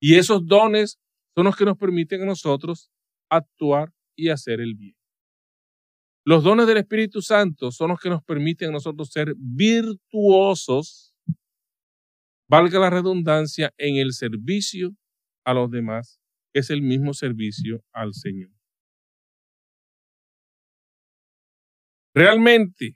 [0.00, 1.00] Y esos dones
[1.34, 2.88] son los que nos permiten a nosotros
[3.28, 4.94] actuar y hacer el bien.
[6.24, 11.16] Los dones del Espíritu Santo son los que nos permiten a nosotros ser virtuosos,
[12.48, 14.94] valga la redundancia, en el servicio
[15.44, 16.20] a los demás
[16.54, 18.53] es el mismo servicio al Señor.
[22.14, 22.94] Realmente,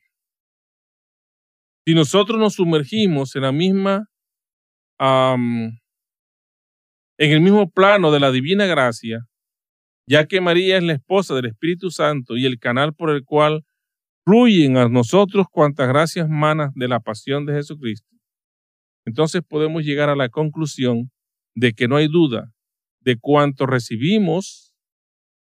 [1.84, 4.06] si nosotros nos sumergimos en la misma,
[5.00, 5.72] en
[7.18, 9.26] el mismo plano de la divina gracia,
[10.06, 13.64] ya que María es la esposa del Espíritu Santo y el canal por el cual
[14.24, 18.08] fluyen a nosotros cuantas gracias manas de la pasión de Jesucristo,
[19.04, 21.10] entonces podemos llegar a la conclusión
[21.56, 22.52] de que no hay duda
[23.00, 24.72] de cuánto recibimos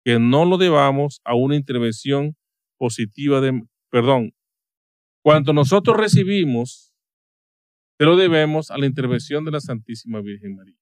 [0.03, 2.35] que no lo debamos a una intervención
[2.79, 3.61] positiva de,
[3.91, 4.33] perdón,
[5.23, 6.95] cuando nosotros recibimos,
[7.99, 10.79] se lo debemos a la intervención de la Santísima Virgen María,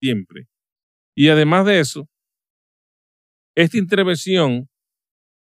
[0.00, 0.46] siempre.
[1.14, 2.08] Y además de eso,
[3.56, 4.68] esta intervención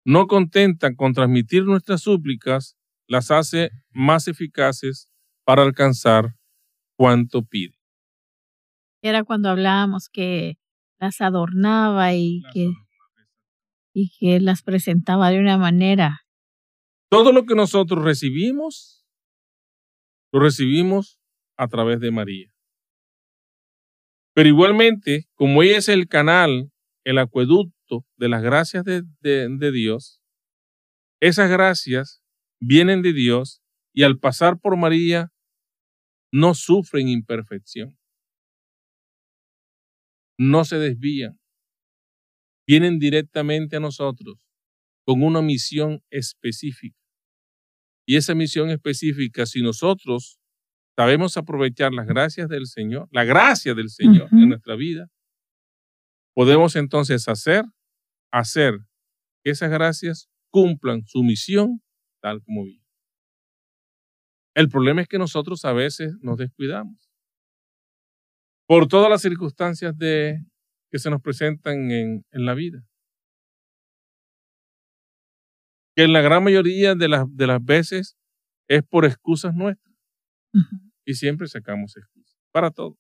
[0.06, 2.76] no contenta con transmitir nuestras súplicas,
[3.08, 5.10] las hace más eficaces
[5.46, 6.36] para alcanzar
[6.98, 7.76] cuanto pide.
[9.04, 10.58] Era cuando hablábamos que
[11.00, 12.72] las adornaba y que
[13.96, 16.26] y que las presentaba de una manera.
[17.10, 19.08] Todo lo que nosotros recibimos,
[20.34, 21.18] lo recibimos
[21.58, 22.54] a través de María.
[24.34, 26.74] Pero igualmente, como ella es el canal,
[27.06, 30.22] el acueducto de las gracias de, de Dios,
[31.22, 32.22] esas gracias
[32.60, 33.62] vienen de Dios
[33.94, 35.32] y al pasar por María
[36.34, 37.98] no sufren imperfección,
[40.38, 41.40] no se desvían,
[42.68, 44.38] vienen directamente a nosotros
[45.06, 46.98] con una misión específica.
[48.08, 50.40] Y esa misión específica, si nosotros
[50.96, 55.10] sabemos aprovechar las gracias del Señor, la gracia del Señor en nuestra vida,
[56.34, 57.64] podemos entonces hacer,
[58.32, 58.78] hacer
[59.44, 61.82] que esas gracias cumplan su misión
[62.22, 62.84] tal como vive.
[64.56, 67.12] El problema es que nosotros a veces nos descuidamos.
[68.68, 70.44] Por todas las circunstancias de
[70.92, 72.86] que se nos presentan en, la vida.
[75.96, 78.18] Que en la gran mayoría de las, de las veces
[78.68, 79.96] es por excusas nuestras.
[81.06, 82.38] Y siempre sacamos excusas.
[82.52, 82.98] Para todo.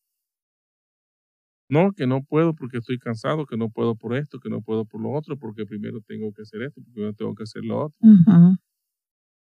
[1.69, 4.85] No, que no puedo porque estoy cansado, que no puedo por esto, que no puedo
[4.85, 7.85] por lo otro, porque primero tengo que hacer esto, porque primero tengo que hacer lo
[7.85, 7.97] otro.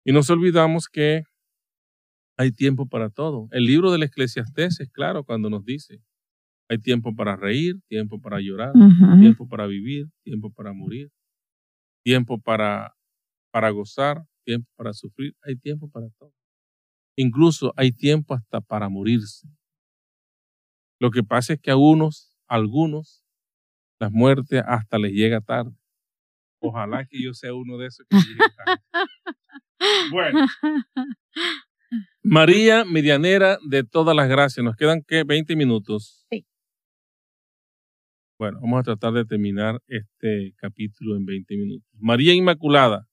[0.04, 1.22] Y nos olvidamos que
[2.36, 3.48] hay tiempo para todo.
[3.52, 6.02] El libro del Eclesiastés es claro cuando nos dice,
[6.72, 8.72] hay tiempo para reír, tiempo para llorar,
[9.20, 11.10] tiempo para vivir, tiempo para morir,
[12.02, 12.94] tiempo para,
[13.50, 15.36] para gozar, tiempo para sufrir.
[15.42, 16.32] Hay tiempo para todo.
[17.14, 19.46] Incluso hay tiempo hasta para morirse.
[20.98, 23.22] Lo que pasa es que a unos, algunos,
[24.00, 25.76] la muerte hasta les llega tarde.
[26.58, 28.82] Ojalá que yo sea uno de esos que llegue tarde.
[30.10, 30.46] Bueno.
[32.22, 34.64] María, medianera de todas las gracias.
[34.64, 35.22] Nos quedan, ¿qué?
[35.22, 36.24] 20 minutos.
[36.30, 36.46] Sí.
[38.38, 41.88] Bueno, vamos a tratar de terminar este capítulo en 20 minutos.
[42.00, 43.06] María Inmaculada.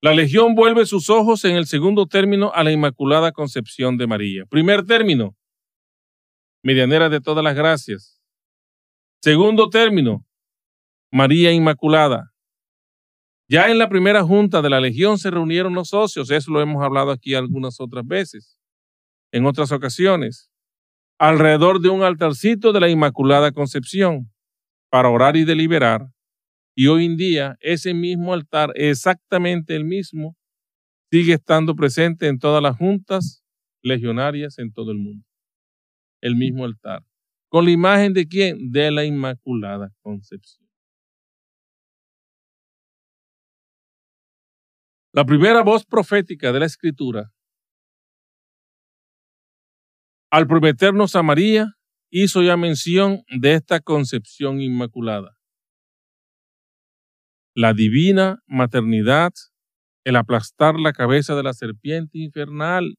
[0.00, 4.44] La Legión vuelve sus ojos en el segundo término a la Inmaculada Concepción de María.
[4.46, 5.36] Primer término,
[6.62, 8.22] medianera de todas las gracias.
[9.20, 10.24] Segundo término,
[11.10, 12.32] María Inmaculada.
[13.48, 16.84] Ya en la primera junta de la Legión se reunieron los socios, eso lo hemos
[16.84, 18.60] hablado aquí algunas otras veces,
[19.32, 20.48] en otras ocasiones
[21.18, 24.32] alrededor de un altarcito de la Inmaculada Concepción
[24.90, 26.08] para orar y deliberar.
[26.76, 30.36] Y hoy en día ese mismo altar, exactamente el mismo,
[31.10, 33.42] sigue estando presente en todas las juntas
[33.82, 35.26] legionarias en todo el mundo.
[36.20, 37.04] El mismo altar.
[37.48, 38.70] ¿Con la imagen de quién?
[38.70, 40.68] De la Inmaculada Concepción.
[45.12, 47.32] La primera voz profética de la Escritura
[50.30, 51.74] al prometernos a María,
[52.10, 55.36] hizo ya mención de esta concepción inmaculada.
[57.54, 59.32] La divina maternidad,
[60.04, 62.96] el aplastar la cabeza de la serpiente infernal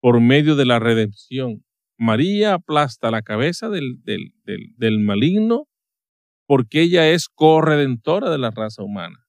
[0.00, 1.64] por medio de la redención.
[1.98, 4.32] María aplasta la cabeza del, del,
[4.76, 5.68] del maligno
[6.46, 9.21] porque ella es corredentora de la raza humana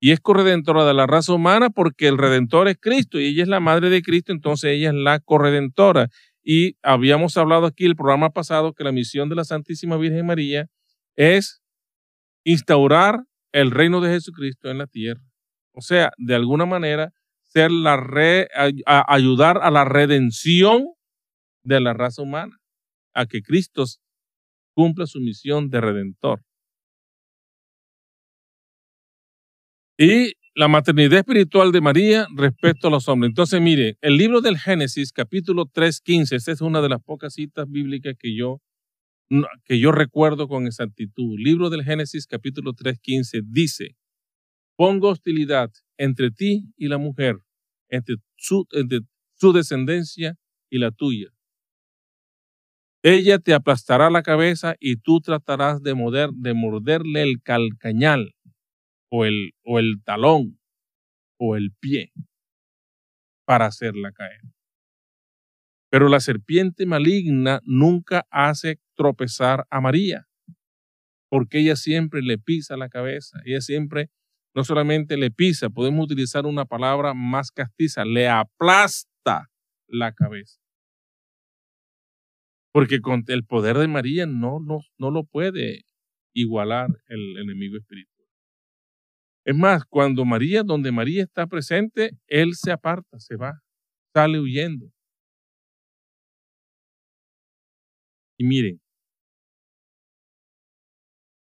[0.00, 3.48] y es corredentora de la raza humana porque el redentor es Cristo y ella es
[3.48, 6.08] la madre de Cristo, entonces ella es la corredentora.
[6.42, 10.66] Y habíamos hablado aquí el programa pasado que la misión de la Santísima Virgen María
[11.16, 11.62] es
[12.44, 13.20] instaurar
[13.52, 15.22] el reino de Jesucristo en la tierra.
[15.72, 18.48] O sea, de alguna manera, ser la re,
[18.84, 20.88] ayudar a la redención
[21.64, 22.58] de la raza humana,
[23.14, 23.84] a que Cristo
[24.74, 26.42] cumpla su misión de redentor.
[29.98, 33.30] Y la maternidad espiritual de María respecto a los hombres.
[33.30, 37.68] Entonces, mire, el libro del Génesis, capítulo 3.15, esta es una de las pocas citas
[37.68, 38.60] bíblicas que yo,
[39.64, 41.36] que yo recuerdo con exactitud.
[41.38, 43.96] Libro del Génesis, capítulo 3.15, dice,
[44.76, 47.38] pongo hostilidad entre ti y la mujer,
[47.88, 49.00] entre su, entre
[49.34, 50.36] su descendencia
[50.70, 51.28] y la tuya.
[53.02, 55.94] Ella te aplastará la cabeza y tú tratarás de,
[56.34, 58.33] de morderle el calcañal
[59.16, 60.58] o el, o el talón
[61.38, 62.12] o el pie
[63.46, 64.40] para hacerla caer.
[65.88, 70.26] Pero la serpiente maligna nunca hace tropezar a María,
[71.30, 74.10] porque ella siempre le pisa la cabeza, ella siempre
[74.52, 79.48] no solamente le pisa, podemos utilizar una palabra más castiza, le aplasta
[79.86, 80.58] la cabeza.
[82.72, 85.84] Porque con el poder de María no, no, no lo puede
[86.34, 88.13] igualar el enemigo espiritual.
[89.46, 93.60] Es más, cuando María, donde María está presente, él se aparta, se va,
[94.14, 94.90] sale huyendo.
[98.38, 98.80] Y miren,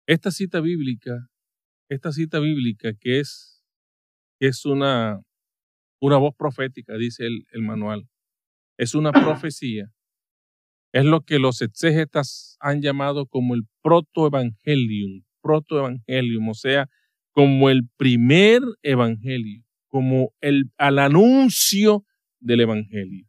[0.08, 1.30] esta cita bíblica,
[1.90, 3.64] esta cita bíblica que es,
[4.40, 5.22] que es una,
[6.02, 8.08] una voz profética, dice el, el manual,
[8.78, 9.90] es una profecía,
[10.94, 16.90] es lo que los exégetas han llamado como el protoevangelium, protoevangelium, o sea,
[17.36, 22.04] como el primer evangelio, como el al anuncio
[22.40, 23.28] del evangelio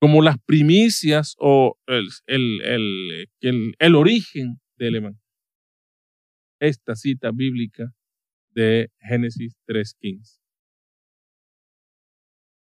[0.00, 5.20] como las primicias o el, el, el, el, origen del Evangelio.
[6.58, 7.92] Esta cita bíblica
[8.50, 10.40] de Génesis 3.15.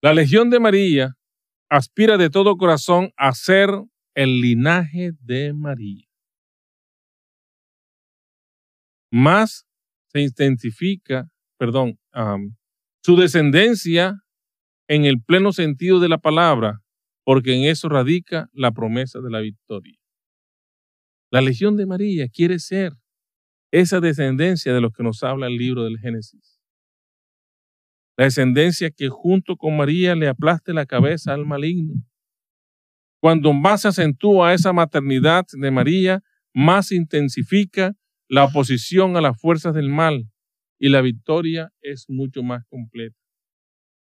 [0.02, 1.14] La Legión de María
[1.70, 3.70] aspira de todo corazón a ser
[4.14, 6.11] el linaje de María.
[9.12, 9.66] Más
[10.08, 11.98] se intensifica, perdón,
[13.04, 14.22] su descendencia
[14.88, 16.82] en el pleno sentido de la palabra
[17.24, 19.98] porque en eso radica la promesa de la victoria.
[21.30, 22.94] La Legión de María quiere ser
[23.70, 26.60] esa descendencia de los que nos habla el libro del Génesis.
[28.16, 31.94] La descendencia que junto con María le aplaste la cabeza al maligno.
[33.20, 37.94] Cuando más se acentúa esa maternidad de María, más se intensifica
[38.32, 40.26] la oposición a las fuerzas del mal
[40.80, 43.14] y la victoria es mucho más completa.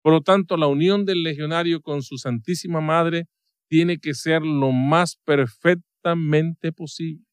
[0.00, 3.26] Por lo tanto, la unión del legionario con su Santísima Madre
[3.68, 7.24] tiene que ser lo más perfectamente posible.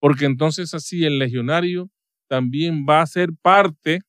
[0.00, 1.90] Porque entonces así el legionario
[2.26, 4.00] también va a ser parte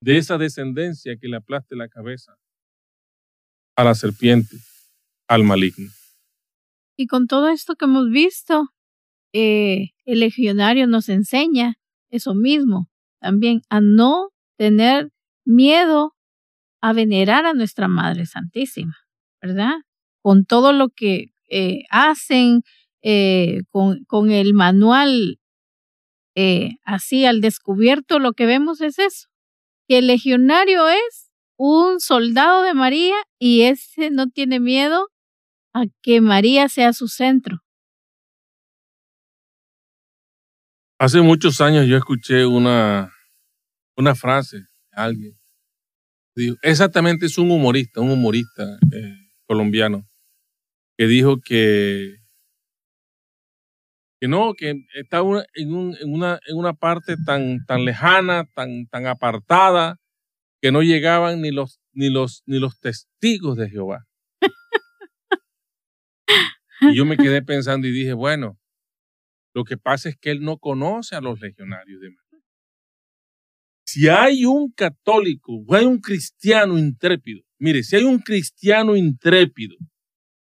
[0.00, 2.38] de esa descendencia que le aplaste la cabeza
[3.76, 4.56] a la serpiente,
[5.28, 5.90] al maligno.
[6.96, 8.70] Y con todo esto que hemos visto,
[9.32, 11.76] eh, el legionario nos enseña
[12.10, 12.88] eso mismo,
[13.20, 15.10] también a no tener
[15.44, 16.14] miedo
[16.82, 18.96] a venerar a nuestra Madre Santísima,
[19.40, 19.74] ¿verdad?
[20.20, 22.62] Con todo lo que eh, hacen,
[23.02, 25.38] eh, con, el manual
[26.84, 29.28] así al descubierto, lo que vemos es eso,
[29.86, 35.08] que el legionario es un soldado de María y ese no tiene miedo
[35.74, 37.61] a que María sea su centro.
[41.02, 43.12] Hace muchos años yo escuché una,
[43.96, 44.58] una frase
[44.92, 45.36] alguien.
[46.62, 50.08] Exactamente, es un humorista, un humorista eh, colombiano,
[50.96, 52.18] que dijo que,
[54.20, 58.86] que no, que estaba en, un, en, una, en una parte tan, tan lejana, tan,
[58.86, 59.96] tan apartada,
[60.60, 64.04] que no llegaban ni los, ni los, ni los testigos de Jehová.
[66.80, 68.61] y yo me quedé pensando y dije, bueno,
[69.54, 72.10] lo que pasa es que él no conoce a los legionarios de
[73.84, 79.76] si hay un católico o hay un cristiano intrépido, mire, si hay un cristiano intrépido,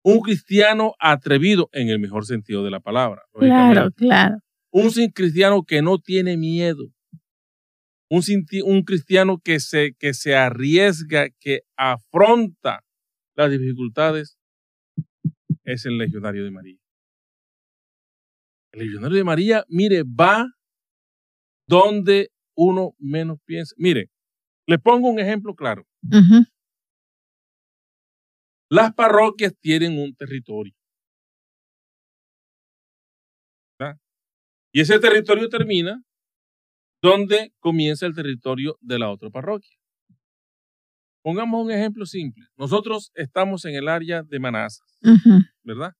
[0.03, 3.23] un cristiano atrevido en el mejor sentido de la palabra.
[3.33, 4.37] Claro, claro.
[4.71, 6.83] Un cristiano que no tiene miedo.
[8.09, 8.21] Un,
[8.65, 12.81] un cristiano que se, que se arriesga, que afronta
[13.35, 14.37] las dificultades,
[15.63, 16.82] es el legionario de María.
[18.73, 20.47] El legionario de María, mire, va
[21.67, 23.73] donde uno menos piensa.
[23.77, 24.09] Mire,
[24.67, 25.85] le pongo un ejemplo claro.
[28.69, 30.73] Las parroquias tienen un territorio.
[34.75, 36.01] Y ese territorio termina
[36.99, 39.77] donde comienza el territorio de la otra parroquia.
[41.23, 42.45] Pongamos un ejemplo simple.
[42.57, 44.99] Nosotros estamos en el área de Manazas,
[45.63, 45.91] ¿verdad?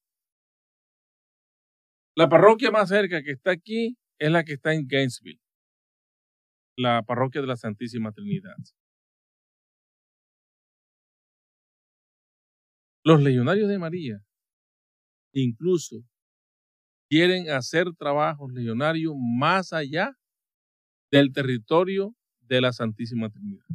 [2.16, 5.44] La parroquia más cerca que está aquí es la que está en Gainesville
[6.76, 8.56] la parroquia de la Santísima Trinidad.
[13.04, 14.20] Los legionarios de María
[15.34, 15.96] incluso
[17.08, 20.16] quieren hacer trabajos legionarios más allá
[21.10, 23.66] del territorio de la Santísima Trinidad.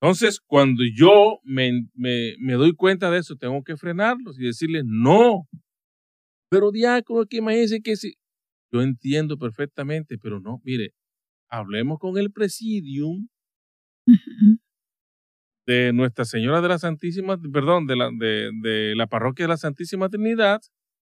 [0.00, 5.48] Entonces, cuando yo me, me, doy cuenta de eso, tengo que frenarlos y decirles, no,
[6.50, 8.14] pero diácono, que imagínense que si,
[8.72, 10.94] yo entiendo perfectamente, pero no, mire,
[11.48, 13.28] hablemos con el presidium
[15.66, 19.56] de Nuestra Señora de la Santísima, perdón, de la, de, de la parroquia de la
[19.56, 20.60] Santísima Trinidad,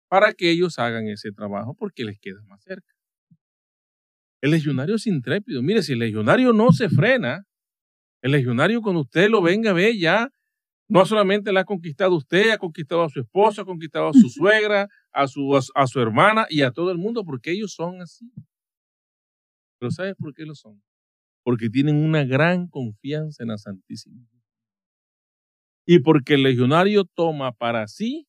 [0.09, 2.93] para que ellos hagan ese trabajo porque les queda más cerca.
[4.41, 5.61] El legionario es intrépido.
[5.61, 7.45] Mire, si el legionario no se frena,
[8.21, 10.29] el legionario cuando usted lo venga a ver ya,
[10.89, 14.27] no solamente le ha conquistado usted, ha conquistado a su esposa, ha conquistado a su
[14.27, 18.31] suegra, a su, a, su hermana y a todo el mundo, porque ellos son así.
[19.79, 20.81] Pero ¿sabes por qué lo son?
[21.43, 24.27] Porque tienen una gran confianza en la Santísima.
[25.85, 28.27] Y porque el legionario toma para sí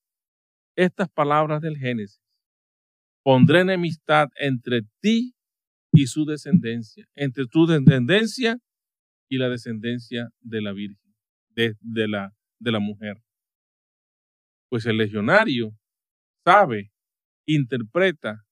[0.77, 2.23] estas palabras del Génesis.
[3.23, 5.35] Pondré enemistad entre ti
[5.93, 8.59] y su descendencia, entre tu descendencia
[9.29, 11.15] y la descendencia de la Virgen,
[11.51, 13.17] de, de, la, de la mujer.
[14.69, 15.77] Pues el legionario
[16.45, 16.93] sabe,
[17.47, 18.45] interpreta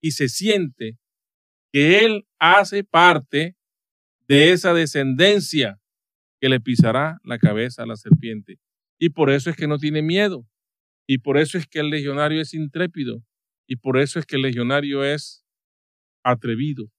[0.00, 0.98] y se siente
[1.72, 3.56] que él hace parte
[4.28, 5.80] de esa descendencia
[6.40, 8.58] que le pisará la cabeza a la serpiente.
[8.98, 10.46] Y por eso es que no tiene miedo.
[11.06, 13.22] Y por eso es que el legionario es intrépido.
[13.66, 15.44] Y por eso es que el legionario es
[16.22, 16.90] atrevido.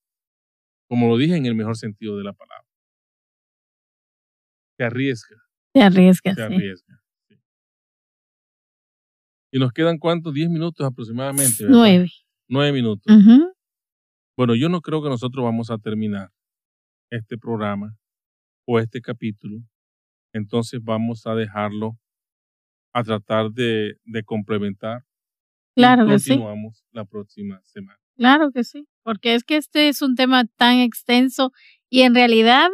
[0.87, 2.67] Como lo dije en el mejor sentido de la palabra.
[4.77, 5.44] Se arriesga.
[5.75, 6.33] Se arriesga.
[6.33, 7.01] Se arriesga.
[9.51, 10.33] Y nos quedan cuántos?
[10.33, 11.65] Diez minutos aproximadamente.
[11.67, 12.09] Nueve.
[12.47, 13.13] Nueve minutos.
[14.37, 16.29] Bueno, yo no creo que nosotros vamos a terminar
[17.11, 17.97] este programa
[18.65, 19.57] o este capítulo.
[20.33, 21.97] Entonces vamos a dejarlo
[22.93, 25.03] a tratar de, complementar.
[25.75, 26.29] Claro que sí.
[26.29, 27.99] Continuamos la próxima semana.
[28.15, 31.51] Claro que sí, porque es que este es un tema tan extenso
[31.89, 32.69] y en realidad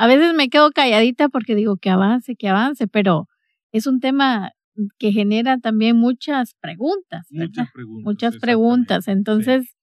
[0.00, 3.28] a veces me quedo calladita porque digo que avance, que avance, pero
[3.70, 4.52] es un tema
[4.98, 7.26] que genera también muchas preguntas.
[7.28, 8.04] Muchas preguntas.
[8.06, 9.08] Muchas preguntas.
[9.08, 9.76] Entonces,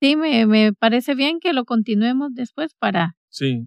[0.00, 3.16] sí, me, me, parece bien que lo continuemos después para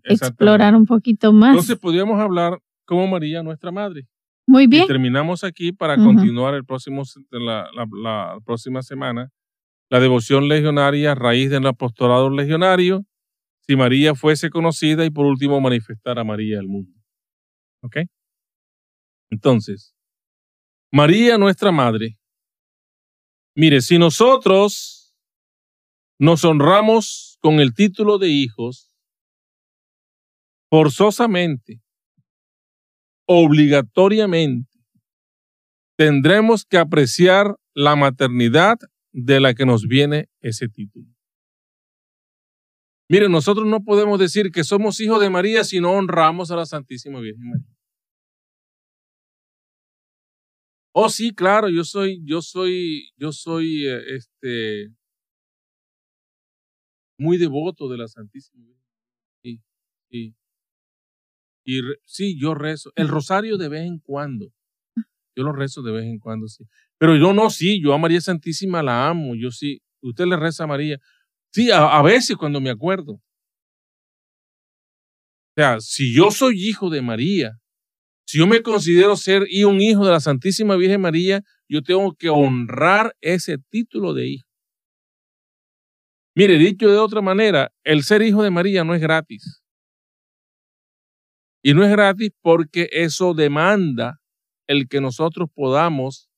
[0.05, 1.49] explorar un poquito más.
[1.49, 4.07] Entonces, podríamos hablar como María, nuestra madre.
[4.47, 4.85] Muy bien.
[4.85, 9.31] Y terminamos aquí para continuar el próximo, la, la, próxima semana.
[9.89, 13.03] La devoción legionaria, raíz del apostolado legionario,
[13.69, 16.91] si María fuese conocida y por último manifestar a María al mundo.
[17.83, 17.97] ¿Ok?
[19.29, 19.95] Entonces,
[20.91, 22.17] María, nuestra madre.
[23.55, 25.15] Mire, si nosotros
[26.17, 28.91] nos honramos con el título de hijos,
[30.71, 31.79] forzosamente
[33.27, 34.79] obligatoriamente
[35.95, 38.79] tendremos que apreciar la maternidad
[39.11, 41.18] de la que nos viene ese título.
[43.09, 46.65] Miren, nosotros no podemos decir que somos hijos de María si no honramos a la
[46.67, 47.65] Santísima Virgen María.
[50.93, 54.93] Oh, sí, claro, yo soy, yo soy, yo soy, eh, este,
[57.17, 58.83] muy devoto de la Santísima Virgen.
[59.43, 59.61] Sí,
[60.11, 60.35] sí.
[61.65, 62.91] Y sí, yo rezo.
[62.95, 64.53] El rosario de vez en cuando.
[65.35, 66.65] Yo lo rezo de vez en cuando, sí.
[66.99, 69.35] Pero yo no, sí, yo a María Santísima la amo.
[69.35, 69.81] Yo sí.
[70.01, 70.99] Usted le reza a María.
[71.51, 73.13] Sí, a, veces cuando me acuerdo.
[73.13, 73.21] O
[75.55, 77.59] sea, si yo soy hijo de María,
[78.25, 82.13] si yo me considero ser y un hijo de la Santísima Virgen María, yo tengo
[82.13, 84.47] que honrar ese título de hijo.
[86.35, 89.61] Mire, dicho de otra manera, el ser hijo de María no es gratis.
[91.63, 94.19] Y no es gratis porque eso demanda
[94.67, 96.29] el que nosotros podamos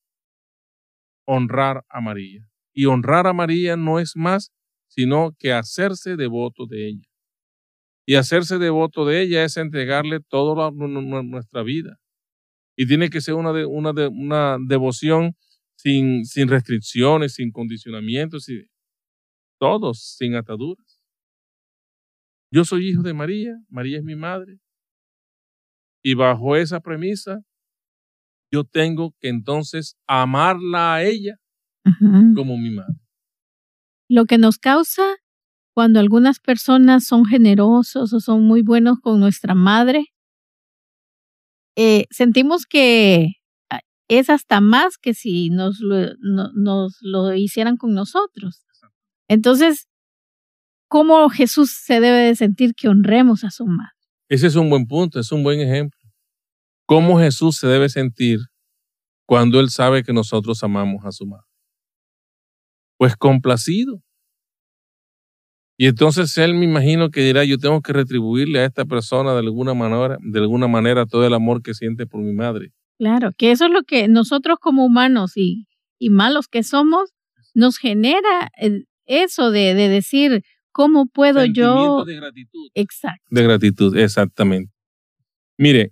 [1.28, 2.50] honrar a María.
[2.74, 4.52] Y honrar a María no es más
[4.92, 7.08] sino que hacerse devoto de ella.
[8.06, 11.98] Y hacerse devoto de ella es entregarle toda nuestra vida.
[12.76, 15.38] Y tiene que ser una, de, una, de, una devoción
[15.78, 18.66] sin, sin restricciones, sin condicionamientos, y
[19.60, 21.02] todos sin ataduras.
[22.52, 24.60] Yo soy hijo de María, María es mi madre,
[26.04, 27.40] y bajo esa premisa,
[28.52, 31.38] yo tengo que entonces amarla a ella
[32.36, 33.01] como mi madre.
[34.12, 35.04] Lo que nos causa
[35.74, 40.08] cuando algunas personas son generosos o son muy buenos con nuestra madre,
[41.78, 43.36] eh, sentimos que
[43.70, 46.14] ah, es hasta más que si nos lo,
[46.56, 48.66] nos lo hicieran con nosotros.
[49.30, 49.88] Entonces,
[50.90, 53.96] ¿cómo Jesús se debe de sentir que honremos a su madre?
[54.28, 56.02] Ese es un buen punto, es un buen ejemplo.
[56.86, 58.40] ¿Cómo Jesús se debe sentir
[59.26, 61.51] cuando Él sabe que nosotros amamos a su madre?
[63.02, 64.00] Pues complacido.
[65.76, 69.40] Y entonces Él me imagino que dirá, yo tengo que retribuirle a esta persona de
[69.40, 72.74] alguna manera, de alguna manera todo el amor que siente por mi madre.
[73.00, 75.66] Claro, que eso es lo que nosotros como humanos y,
[75.98, 77.10] y malos que somos,
[77.56, 78.52] nos genera
[79.08, 82.06] eso de, de decir, ¿Cómo puedo yo?
[82.06, 82.70] De gratitud.
[82.76, 83.26] Exacto.
[83.32, 84.72] De gratitud, exactamente.
[85.58, 85.92] Mire,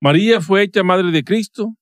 [0.00, 1.76] María fue hecha madre de Cristo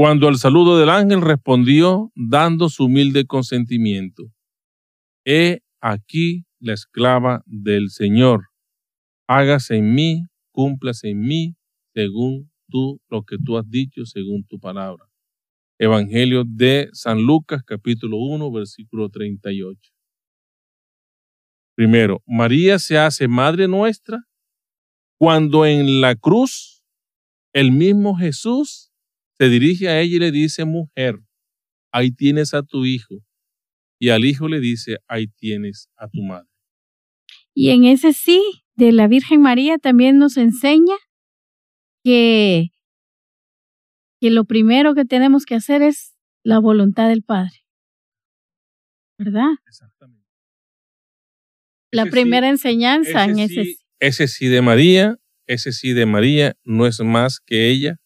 [0.00, 4.32] cuando al saludo del ángel respondió dando su humilde consentimiento.
[5.26, 8.46] He aquí la esclava del Señor.
[9.28, 11.54] Hágase en mí, cúmplase en mí,
[11.92, 15.04] según tú lo que tú has dicho, según tu palabra.
[15.78, 19.92] Evangelio de San Lucas, capítulo 1, versículo 38.
[21.74, 24.24] Primero, María se hace madre nuestra
[25.18, 26.82] cuando en la cruz
[27.52, 28.89] el mismo Jesús
[29.40, 31.14] se dirige a ella y le dice, mujer,
[31.92, 33.14] ahí tienes a tu hijo.
[33.98, 36.46] Y al hijo le dice, ahí tienes a tu madre.
[37.54, 38.42] Y en ese sí
[38.76, 40.94] de la Virgen María también nos enseña
[42.04, 42.68] que,
[44.20, 46.14] que lo primero que tenemos que hacer es
[46.44, 47.64] la voluntad del Padre.
[49.18, 49.52] ¿Verdad?
[49.66, 50.26] Exactamente.
[51.90, 55.16] La Ese primera sí- enseñanza en ese ese sí, ese sí de María,
[55.46, 57.99] ese sí de María no es más que ella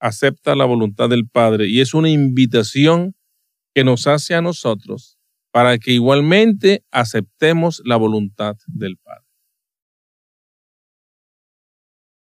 [0.00, 3.14] acepta la voluntad del Padre y es una invitación
[3.74, 5.18] que nos hace a nosotros
[5.52, 9.26] para que igualmente aceptemos la voluntad del Padre.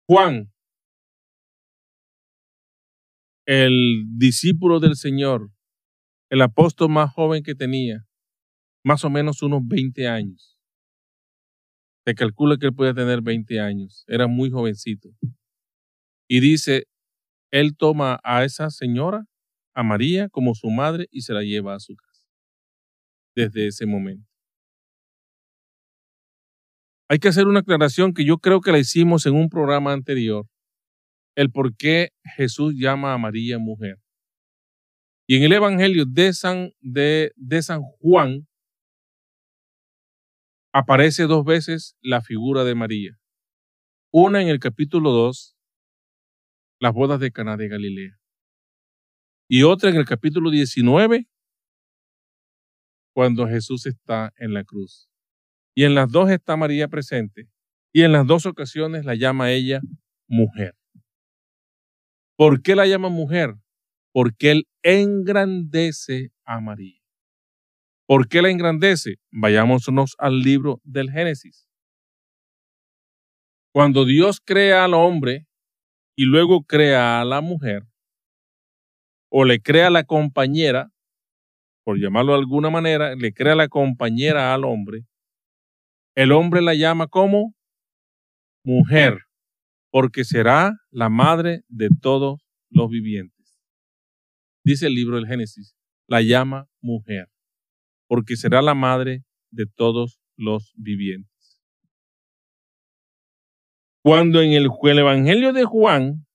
[0.06, 0.52] Juan,
[3.46, 5.50] el discípulo del Señor,
[6.30, 8.06] el apóstol más joven que tenía,
[8.84, 10.58] más o menos unos 20 años.
[12.06, 15.08] Se calcula que él puede tener 20 años, era muy jovencito.
[16.28, 16.86] Y dice,
[17.54, 19.26] él toma a esa señora,
[19.76, 22.26] a María, como su madre y se la lleva a su casa.
[23.36, 24.28] Desde ese momento.
[27.08, 30.46] Hay que hacer una aclaración que yo creo que la hicimos en un programa anterior,
[31.36, 33.98] el por qué Jesús llama a María mujer.
[35.28, 38.48] Y en el Evangelio de San, de, de San Juan
[40.72, 43.16] aparece dos veces la figura de María.
[44.12, 45.53] Una en el capítulo 2,
[46.84, 48.20] las bodas de Caná de Galilea.
[49.48, 51.26] Y otra en el capítulo 19,
[53.14, 55.08] cuando Jesús está en la cruz.
[55.74, 57.48] Y en las dos está María presente.
[57.90, 59.80] Y en las dos ocasiones la llama ella
[60.28, 60.76] mujer.
[62.36, 63.54] ¿Por qué la llama mujer?
[64.12, 67.00] Porque él engrandece a María.
[68.06, 69.14] ¿Por qué la engrandece?
[69.30, 71.66] Vayámonos al libro del Génesis.
[73.72, 75.46] Cuando Dios crea al hombre
[76.16, 77.82] y luego crea a la mujer,
[79.30, 80.92] o le crea la compañera,
[81.84, 85.04] por llamarlo de alguna manera, le crea la compañera al hombre,
[86.14, 87.54] el hombre la llama como
[88.64, 89.18] mujer,
[89.90, 92.40] porque será la madre de todos
[92.70, 93.60] los vivientes.
[94.64, 95.74] Dice el libro del Génesis,
[96.08, 97.28] la llama mujer,
[98.08, 101.33] porque será la madre de todos los vivientes.
[104.04, 106.26] Cuando en el, el Evangelio de Juan,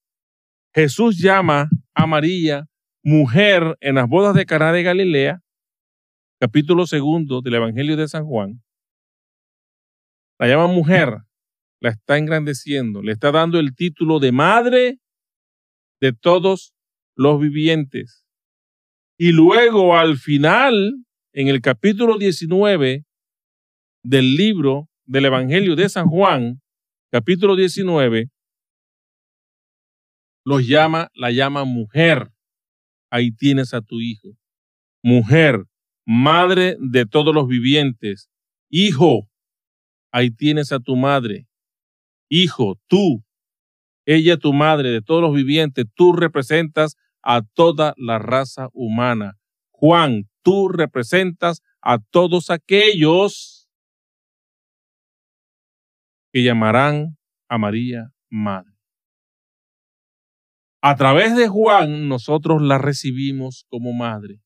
[0.73, 2.65] Jesús llama a María
[3.03, 5.43] mujer en las bodas de Caná de Galilea,
[6.39, 8.63] capítulo segundo del Evangelio de San Juan,
[10.39, 11.19] la llama mujer,
[11.79, 14.97] la está engrandeciendo, le está dando el título de madre
[16.01, 16.73] de todos
[17.15, 18.25] los vivientes.
[19.15, 23.05] Y luego al final, en el capítulo 19
[24.03, 26.63] del libro del Evangelio de San Juan,
[27.11, 28.29] capítulo 19,
[30.45, 32.31] los llama, la llama mujer.
[33.11, 34.37] Ahí tienes a tu hijo.
[35.03, 35.65] Mujer,
[36.05, 38.29] madre de todos los vivientes.
[38.69, 39.27] Hijo,
[40.11, 41.47] ahí tienes a tu madre.
[42.29, 43.23] Hijo, tú,
[44.05, 49.39] ella tu madre de todos los vivientes, tú representas a toda la raza humana.
[49.71, 53.58] Juan, tú representas a todos aquellos
[56.31, 57.17] que llamarán
[57.49, 58.73] a María madre.
[60.81, 64.41] A través de Juan nosotros la recibimos como madre.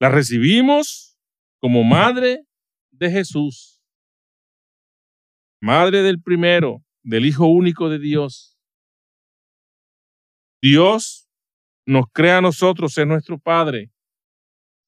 [0.00, 1.16] La recibimos
[1.60, 2.44] como madre
[2.90, 3.80] de Jesús.
[5.60, 8.58] Madre del primero, del Hijo único de Dios.
[10.60, 11.28] Dios
[11.86, 13.92] nos crea a nosotros, es nuestro Padre.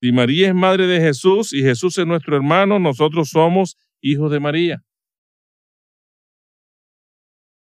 [0.01, 4.41] Si María es madre de Jesús y Jesús es nuestro hermano, nosotros somos hijos de
[4.41, 4.85] María.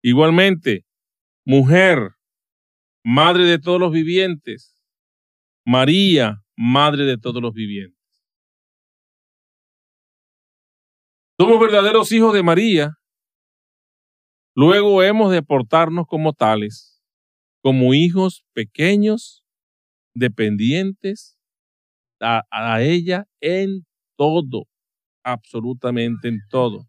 [0.07, 0.87] Igualmente,
[1.45, 2.13] mujer,
[3.05, 4.81] madre de todos los vivientes.
[5.67, 7.99] María, madre de todos los vivientes.
[11.37, 12.95] Somos verdaderos hijos de María.
[14.55, 17.03] Luego hemos de portarnos como tales,
[17.61, 19.45] como hijos pequeños,
[20.15, 21.37] dependientes
[22.21, 23.85] a, a ella en
[24.17, 24.69] todo,
[25.25, 26.87] absolutamente en todo.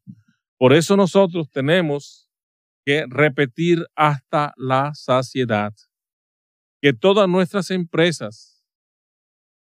[0.60, 2.27] Por eso nosotros tenemos
[2.88, 5.74] que repetir hasta la saciedad.
[6.82, 8.64] que todas nuestras empresas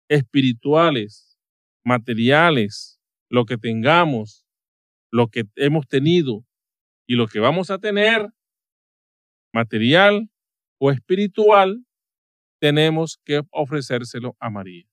[0.09, 1.37] espirituales,
[1.85, 2.99] materiales,
[3.29, 4.47] lo que tengamos,
[5.11, 6.43] lo que hemos tenido
[7.05, 8.29] y lo que vamos a tener,
[9.53, 10.31] material
[10.79, 11.85] o espiritual,
[12.59, 14.87] tenemos que ofrecérselo a María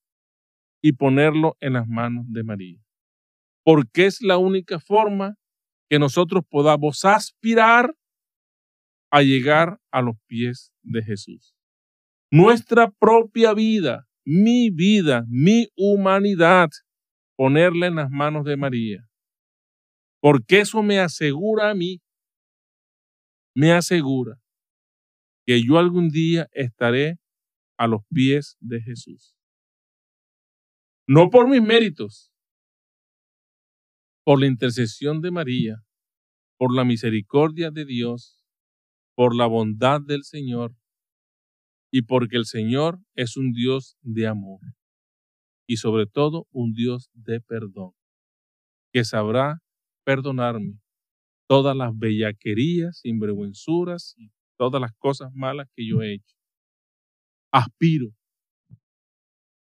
[0.82, 2.82] y ponerlo en las manos de María.
[3.64, 5.36] Porque es la única forma
[5.88, 7.94] que nosotros podamos aspirar
[9.10, 11.54] a llegar a los pies de Jesús.
[12.30, 16.68] Nuestra propia vida, mi vida, mi humanidad,
[17.36, 19.08] ponerla en las manos de María.
[20.20, 22.00] Porque eso me asegura a mí,
[23.54, 24.40] me asegura
[25.46, 27.18] que yo algún día estaré
[27.76, 29.36] a los pies de Jesús.
[31.08, 32.30] No por mis méritos,
[34.24, 35.82] por la intercesión de María,
[36.58, 38.39] por la misericordia de Dios,
[39.20, 40.74] por la bondad del Señor
[41.92, 44.60] y porque el Señor es un Dios de amor
[45.68, 47.92] y sobre todo un Dios de perdón,
[48.94, 49.58] que sabrá
[50.06, 50.80] perdonarme
[51.46, 56.36] todas las bellaquerías, sinvergüenzuras y todas las cosas malas que yo he hecho.
[57.52, 58.14] Aspiro,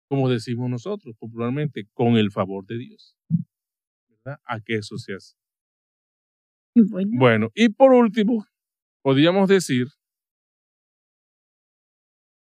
[0.09, 3.17] como decimos nosotros popularmente, con el favor de Dios
[4.45, 5.35] a que eso se hace.
[7.19, 7.51] Bueno.
[7.57, 8.47] y por último,
[9.03, 9.89] podríamos decir,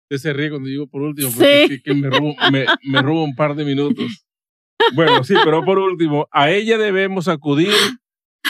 [0.10, 4.26] ese ríe cuando digo por último, porque que me, robo, un par de minutos.
[4.94, 7.74] Bueno, sí, pero por último, a ella debemos acudir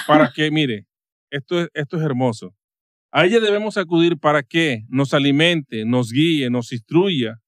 [0.07, 0.87] para que, mire,
[1.29, 2.55] esto es, esto es hermoso.
[3.11, 7.41] A ella debemos acudir para que nos alimente, nos guíe, nos instruya,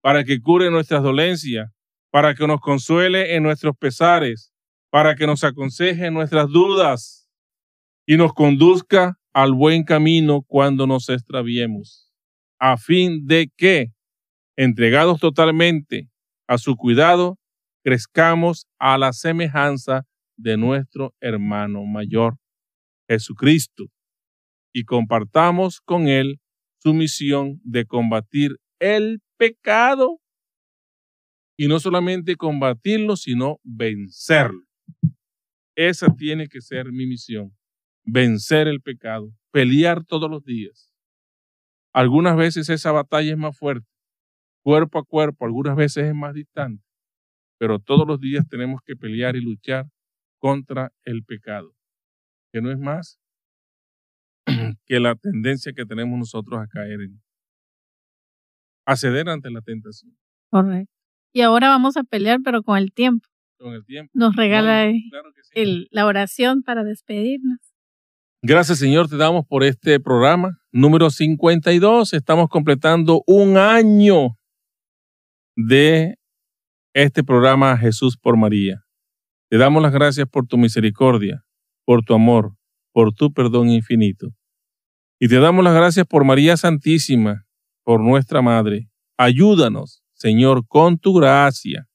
[0.00, 1.70] para que cure nuestras dolencias,
[2.10, 4.52] para que nos consuele en nuestros pesares,
[4.90, 7.28] para que nos aconseje nuestras dudas
[8.06, 12.10] y nos conduzca al buen camino cuando nos extraviemos,
[12.58, 13.92] a fin de que,
[14.56, 16.10] entregados totalmente
[16.46, 17.38] a su cuidado,
[17.84, 20.04] crezcamos a la semejanza
[20.36, 22.36] de nuestro hermano mayor,
[23.08, 23.86] Jesucristo,
[24.72, 26.40] y compartamos con él
[26.82, 30.20] su misión de combatir el pecado
[31.56, 34.62] y no solamente combatirlo, sino vencerlo.
[35.76, 37.54] Esa tiene que ser mi misión,
[38.04, 40.92] vencer el pecado, pelear todos los días.
[41.92, 43.88] Algunas veces esa batalla es más fuerte,
[44.62, 46.84] cuerpo a cuerpo, algunas veces es más distante,
[47.58, 49.86] pero todos los días tenemos que pelear y luchar
[50.38, 51.74] contra el pecado,
[52.52, 53.18] que no es más
[54.86, 57.22] que la tendencia que tenemos nosotros a caer en,
[58.86, 60.16] a ceder ante la tentación.
[60.50, 60.92] Correcto.
[61.32, 63.30] Y ahora vamos a pelear, pero con el tiempo
[63.68, 64.10] el tiempo.
[64.14, 64.90] Nos regala
[65.90, 67.69] la oración para despedirnos.
[68.42, 72.14] Gracias Señor, te damos por este programa número 52.
[72.14, 74.38] Estamos completando un año
[75.56, 76.16] de
[76.94, 78.82] este programa Jesús por María.
[79.50, 81.44] Te damos las gracias por tu misericordia,
[81.84, 82.56] por tu amor,
[82.94, 84.28] por tu perdón infinito.
[85.20, 87.44] Y te damos las gracias por María Santísima,
[87.84, 88.88] por nuestra Madre.
[89.18, 91.90] Ayúdanos, Señor, con tu gracia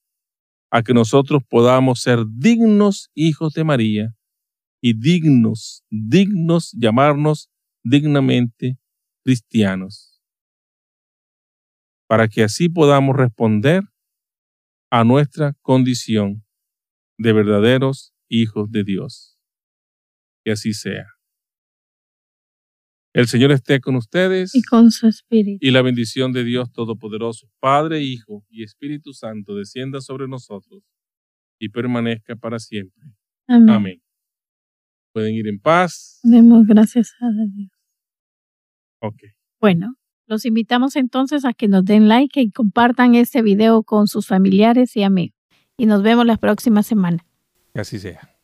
[0.69, 4.14] a que nosotros podamos ser dignos hijos de María
[4.85, 7.49] y dignos, dignos llamarnos
[7.83, 8.77] dignamente
[9.23, 10.21] cristianos,
[12.07, 13.81] para que así podamos responder
[14.91, 16.45] a nuestra condición
[17.17, 19.39] de verdaderos hijos de Dios.
[20.43, 21.07] Que así sea.
[23.11, 24.53] El Señor esté con ustedes.
[24.53, 25.65] Y con su espíritu.
[25.65, 30.83] Y la bendición de Dios Todopoderoso, Padre, Hijo y Espíritu Santo, descienda sobre nosotros
[31.59, 33.09] y permanezca para siempre.
[33.47, 34.04] Amén.
[35.15, 36.19] Pueden ir en paz.
[36.23, 37.71] Demos gracias a Dios.
[38.99, 39.15] Ok.
[39.61, 39.95] Bueno,
[40.27, 44.97] los invitamos entonces a que nos den like y compartan este video con sus familiares
[44.97, 45.39] y amigos.
[45.77, 47.25] Y nos vemos la próxima semana.
[47.73, 48.34] Que así sea.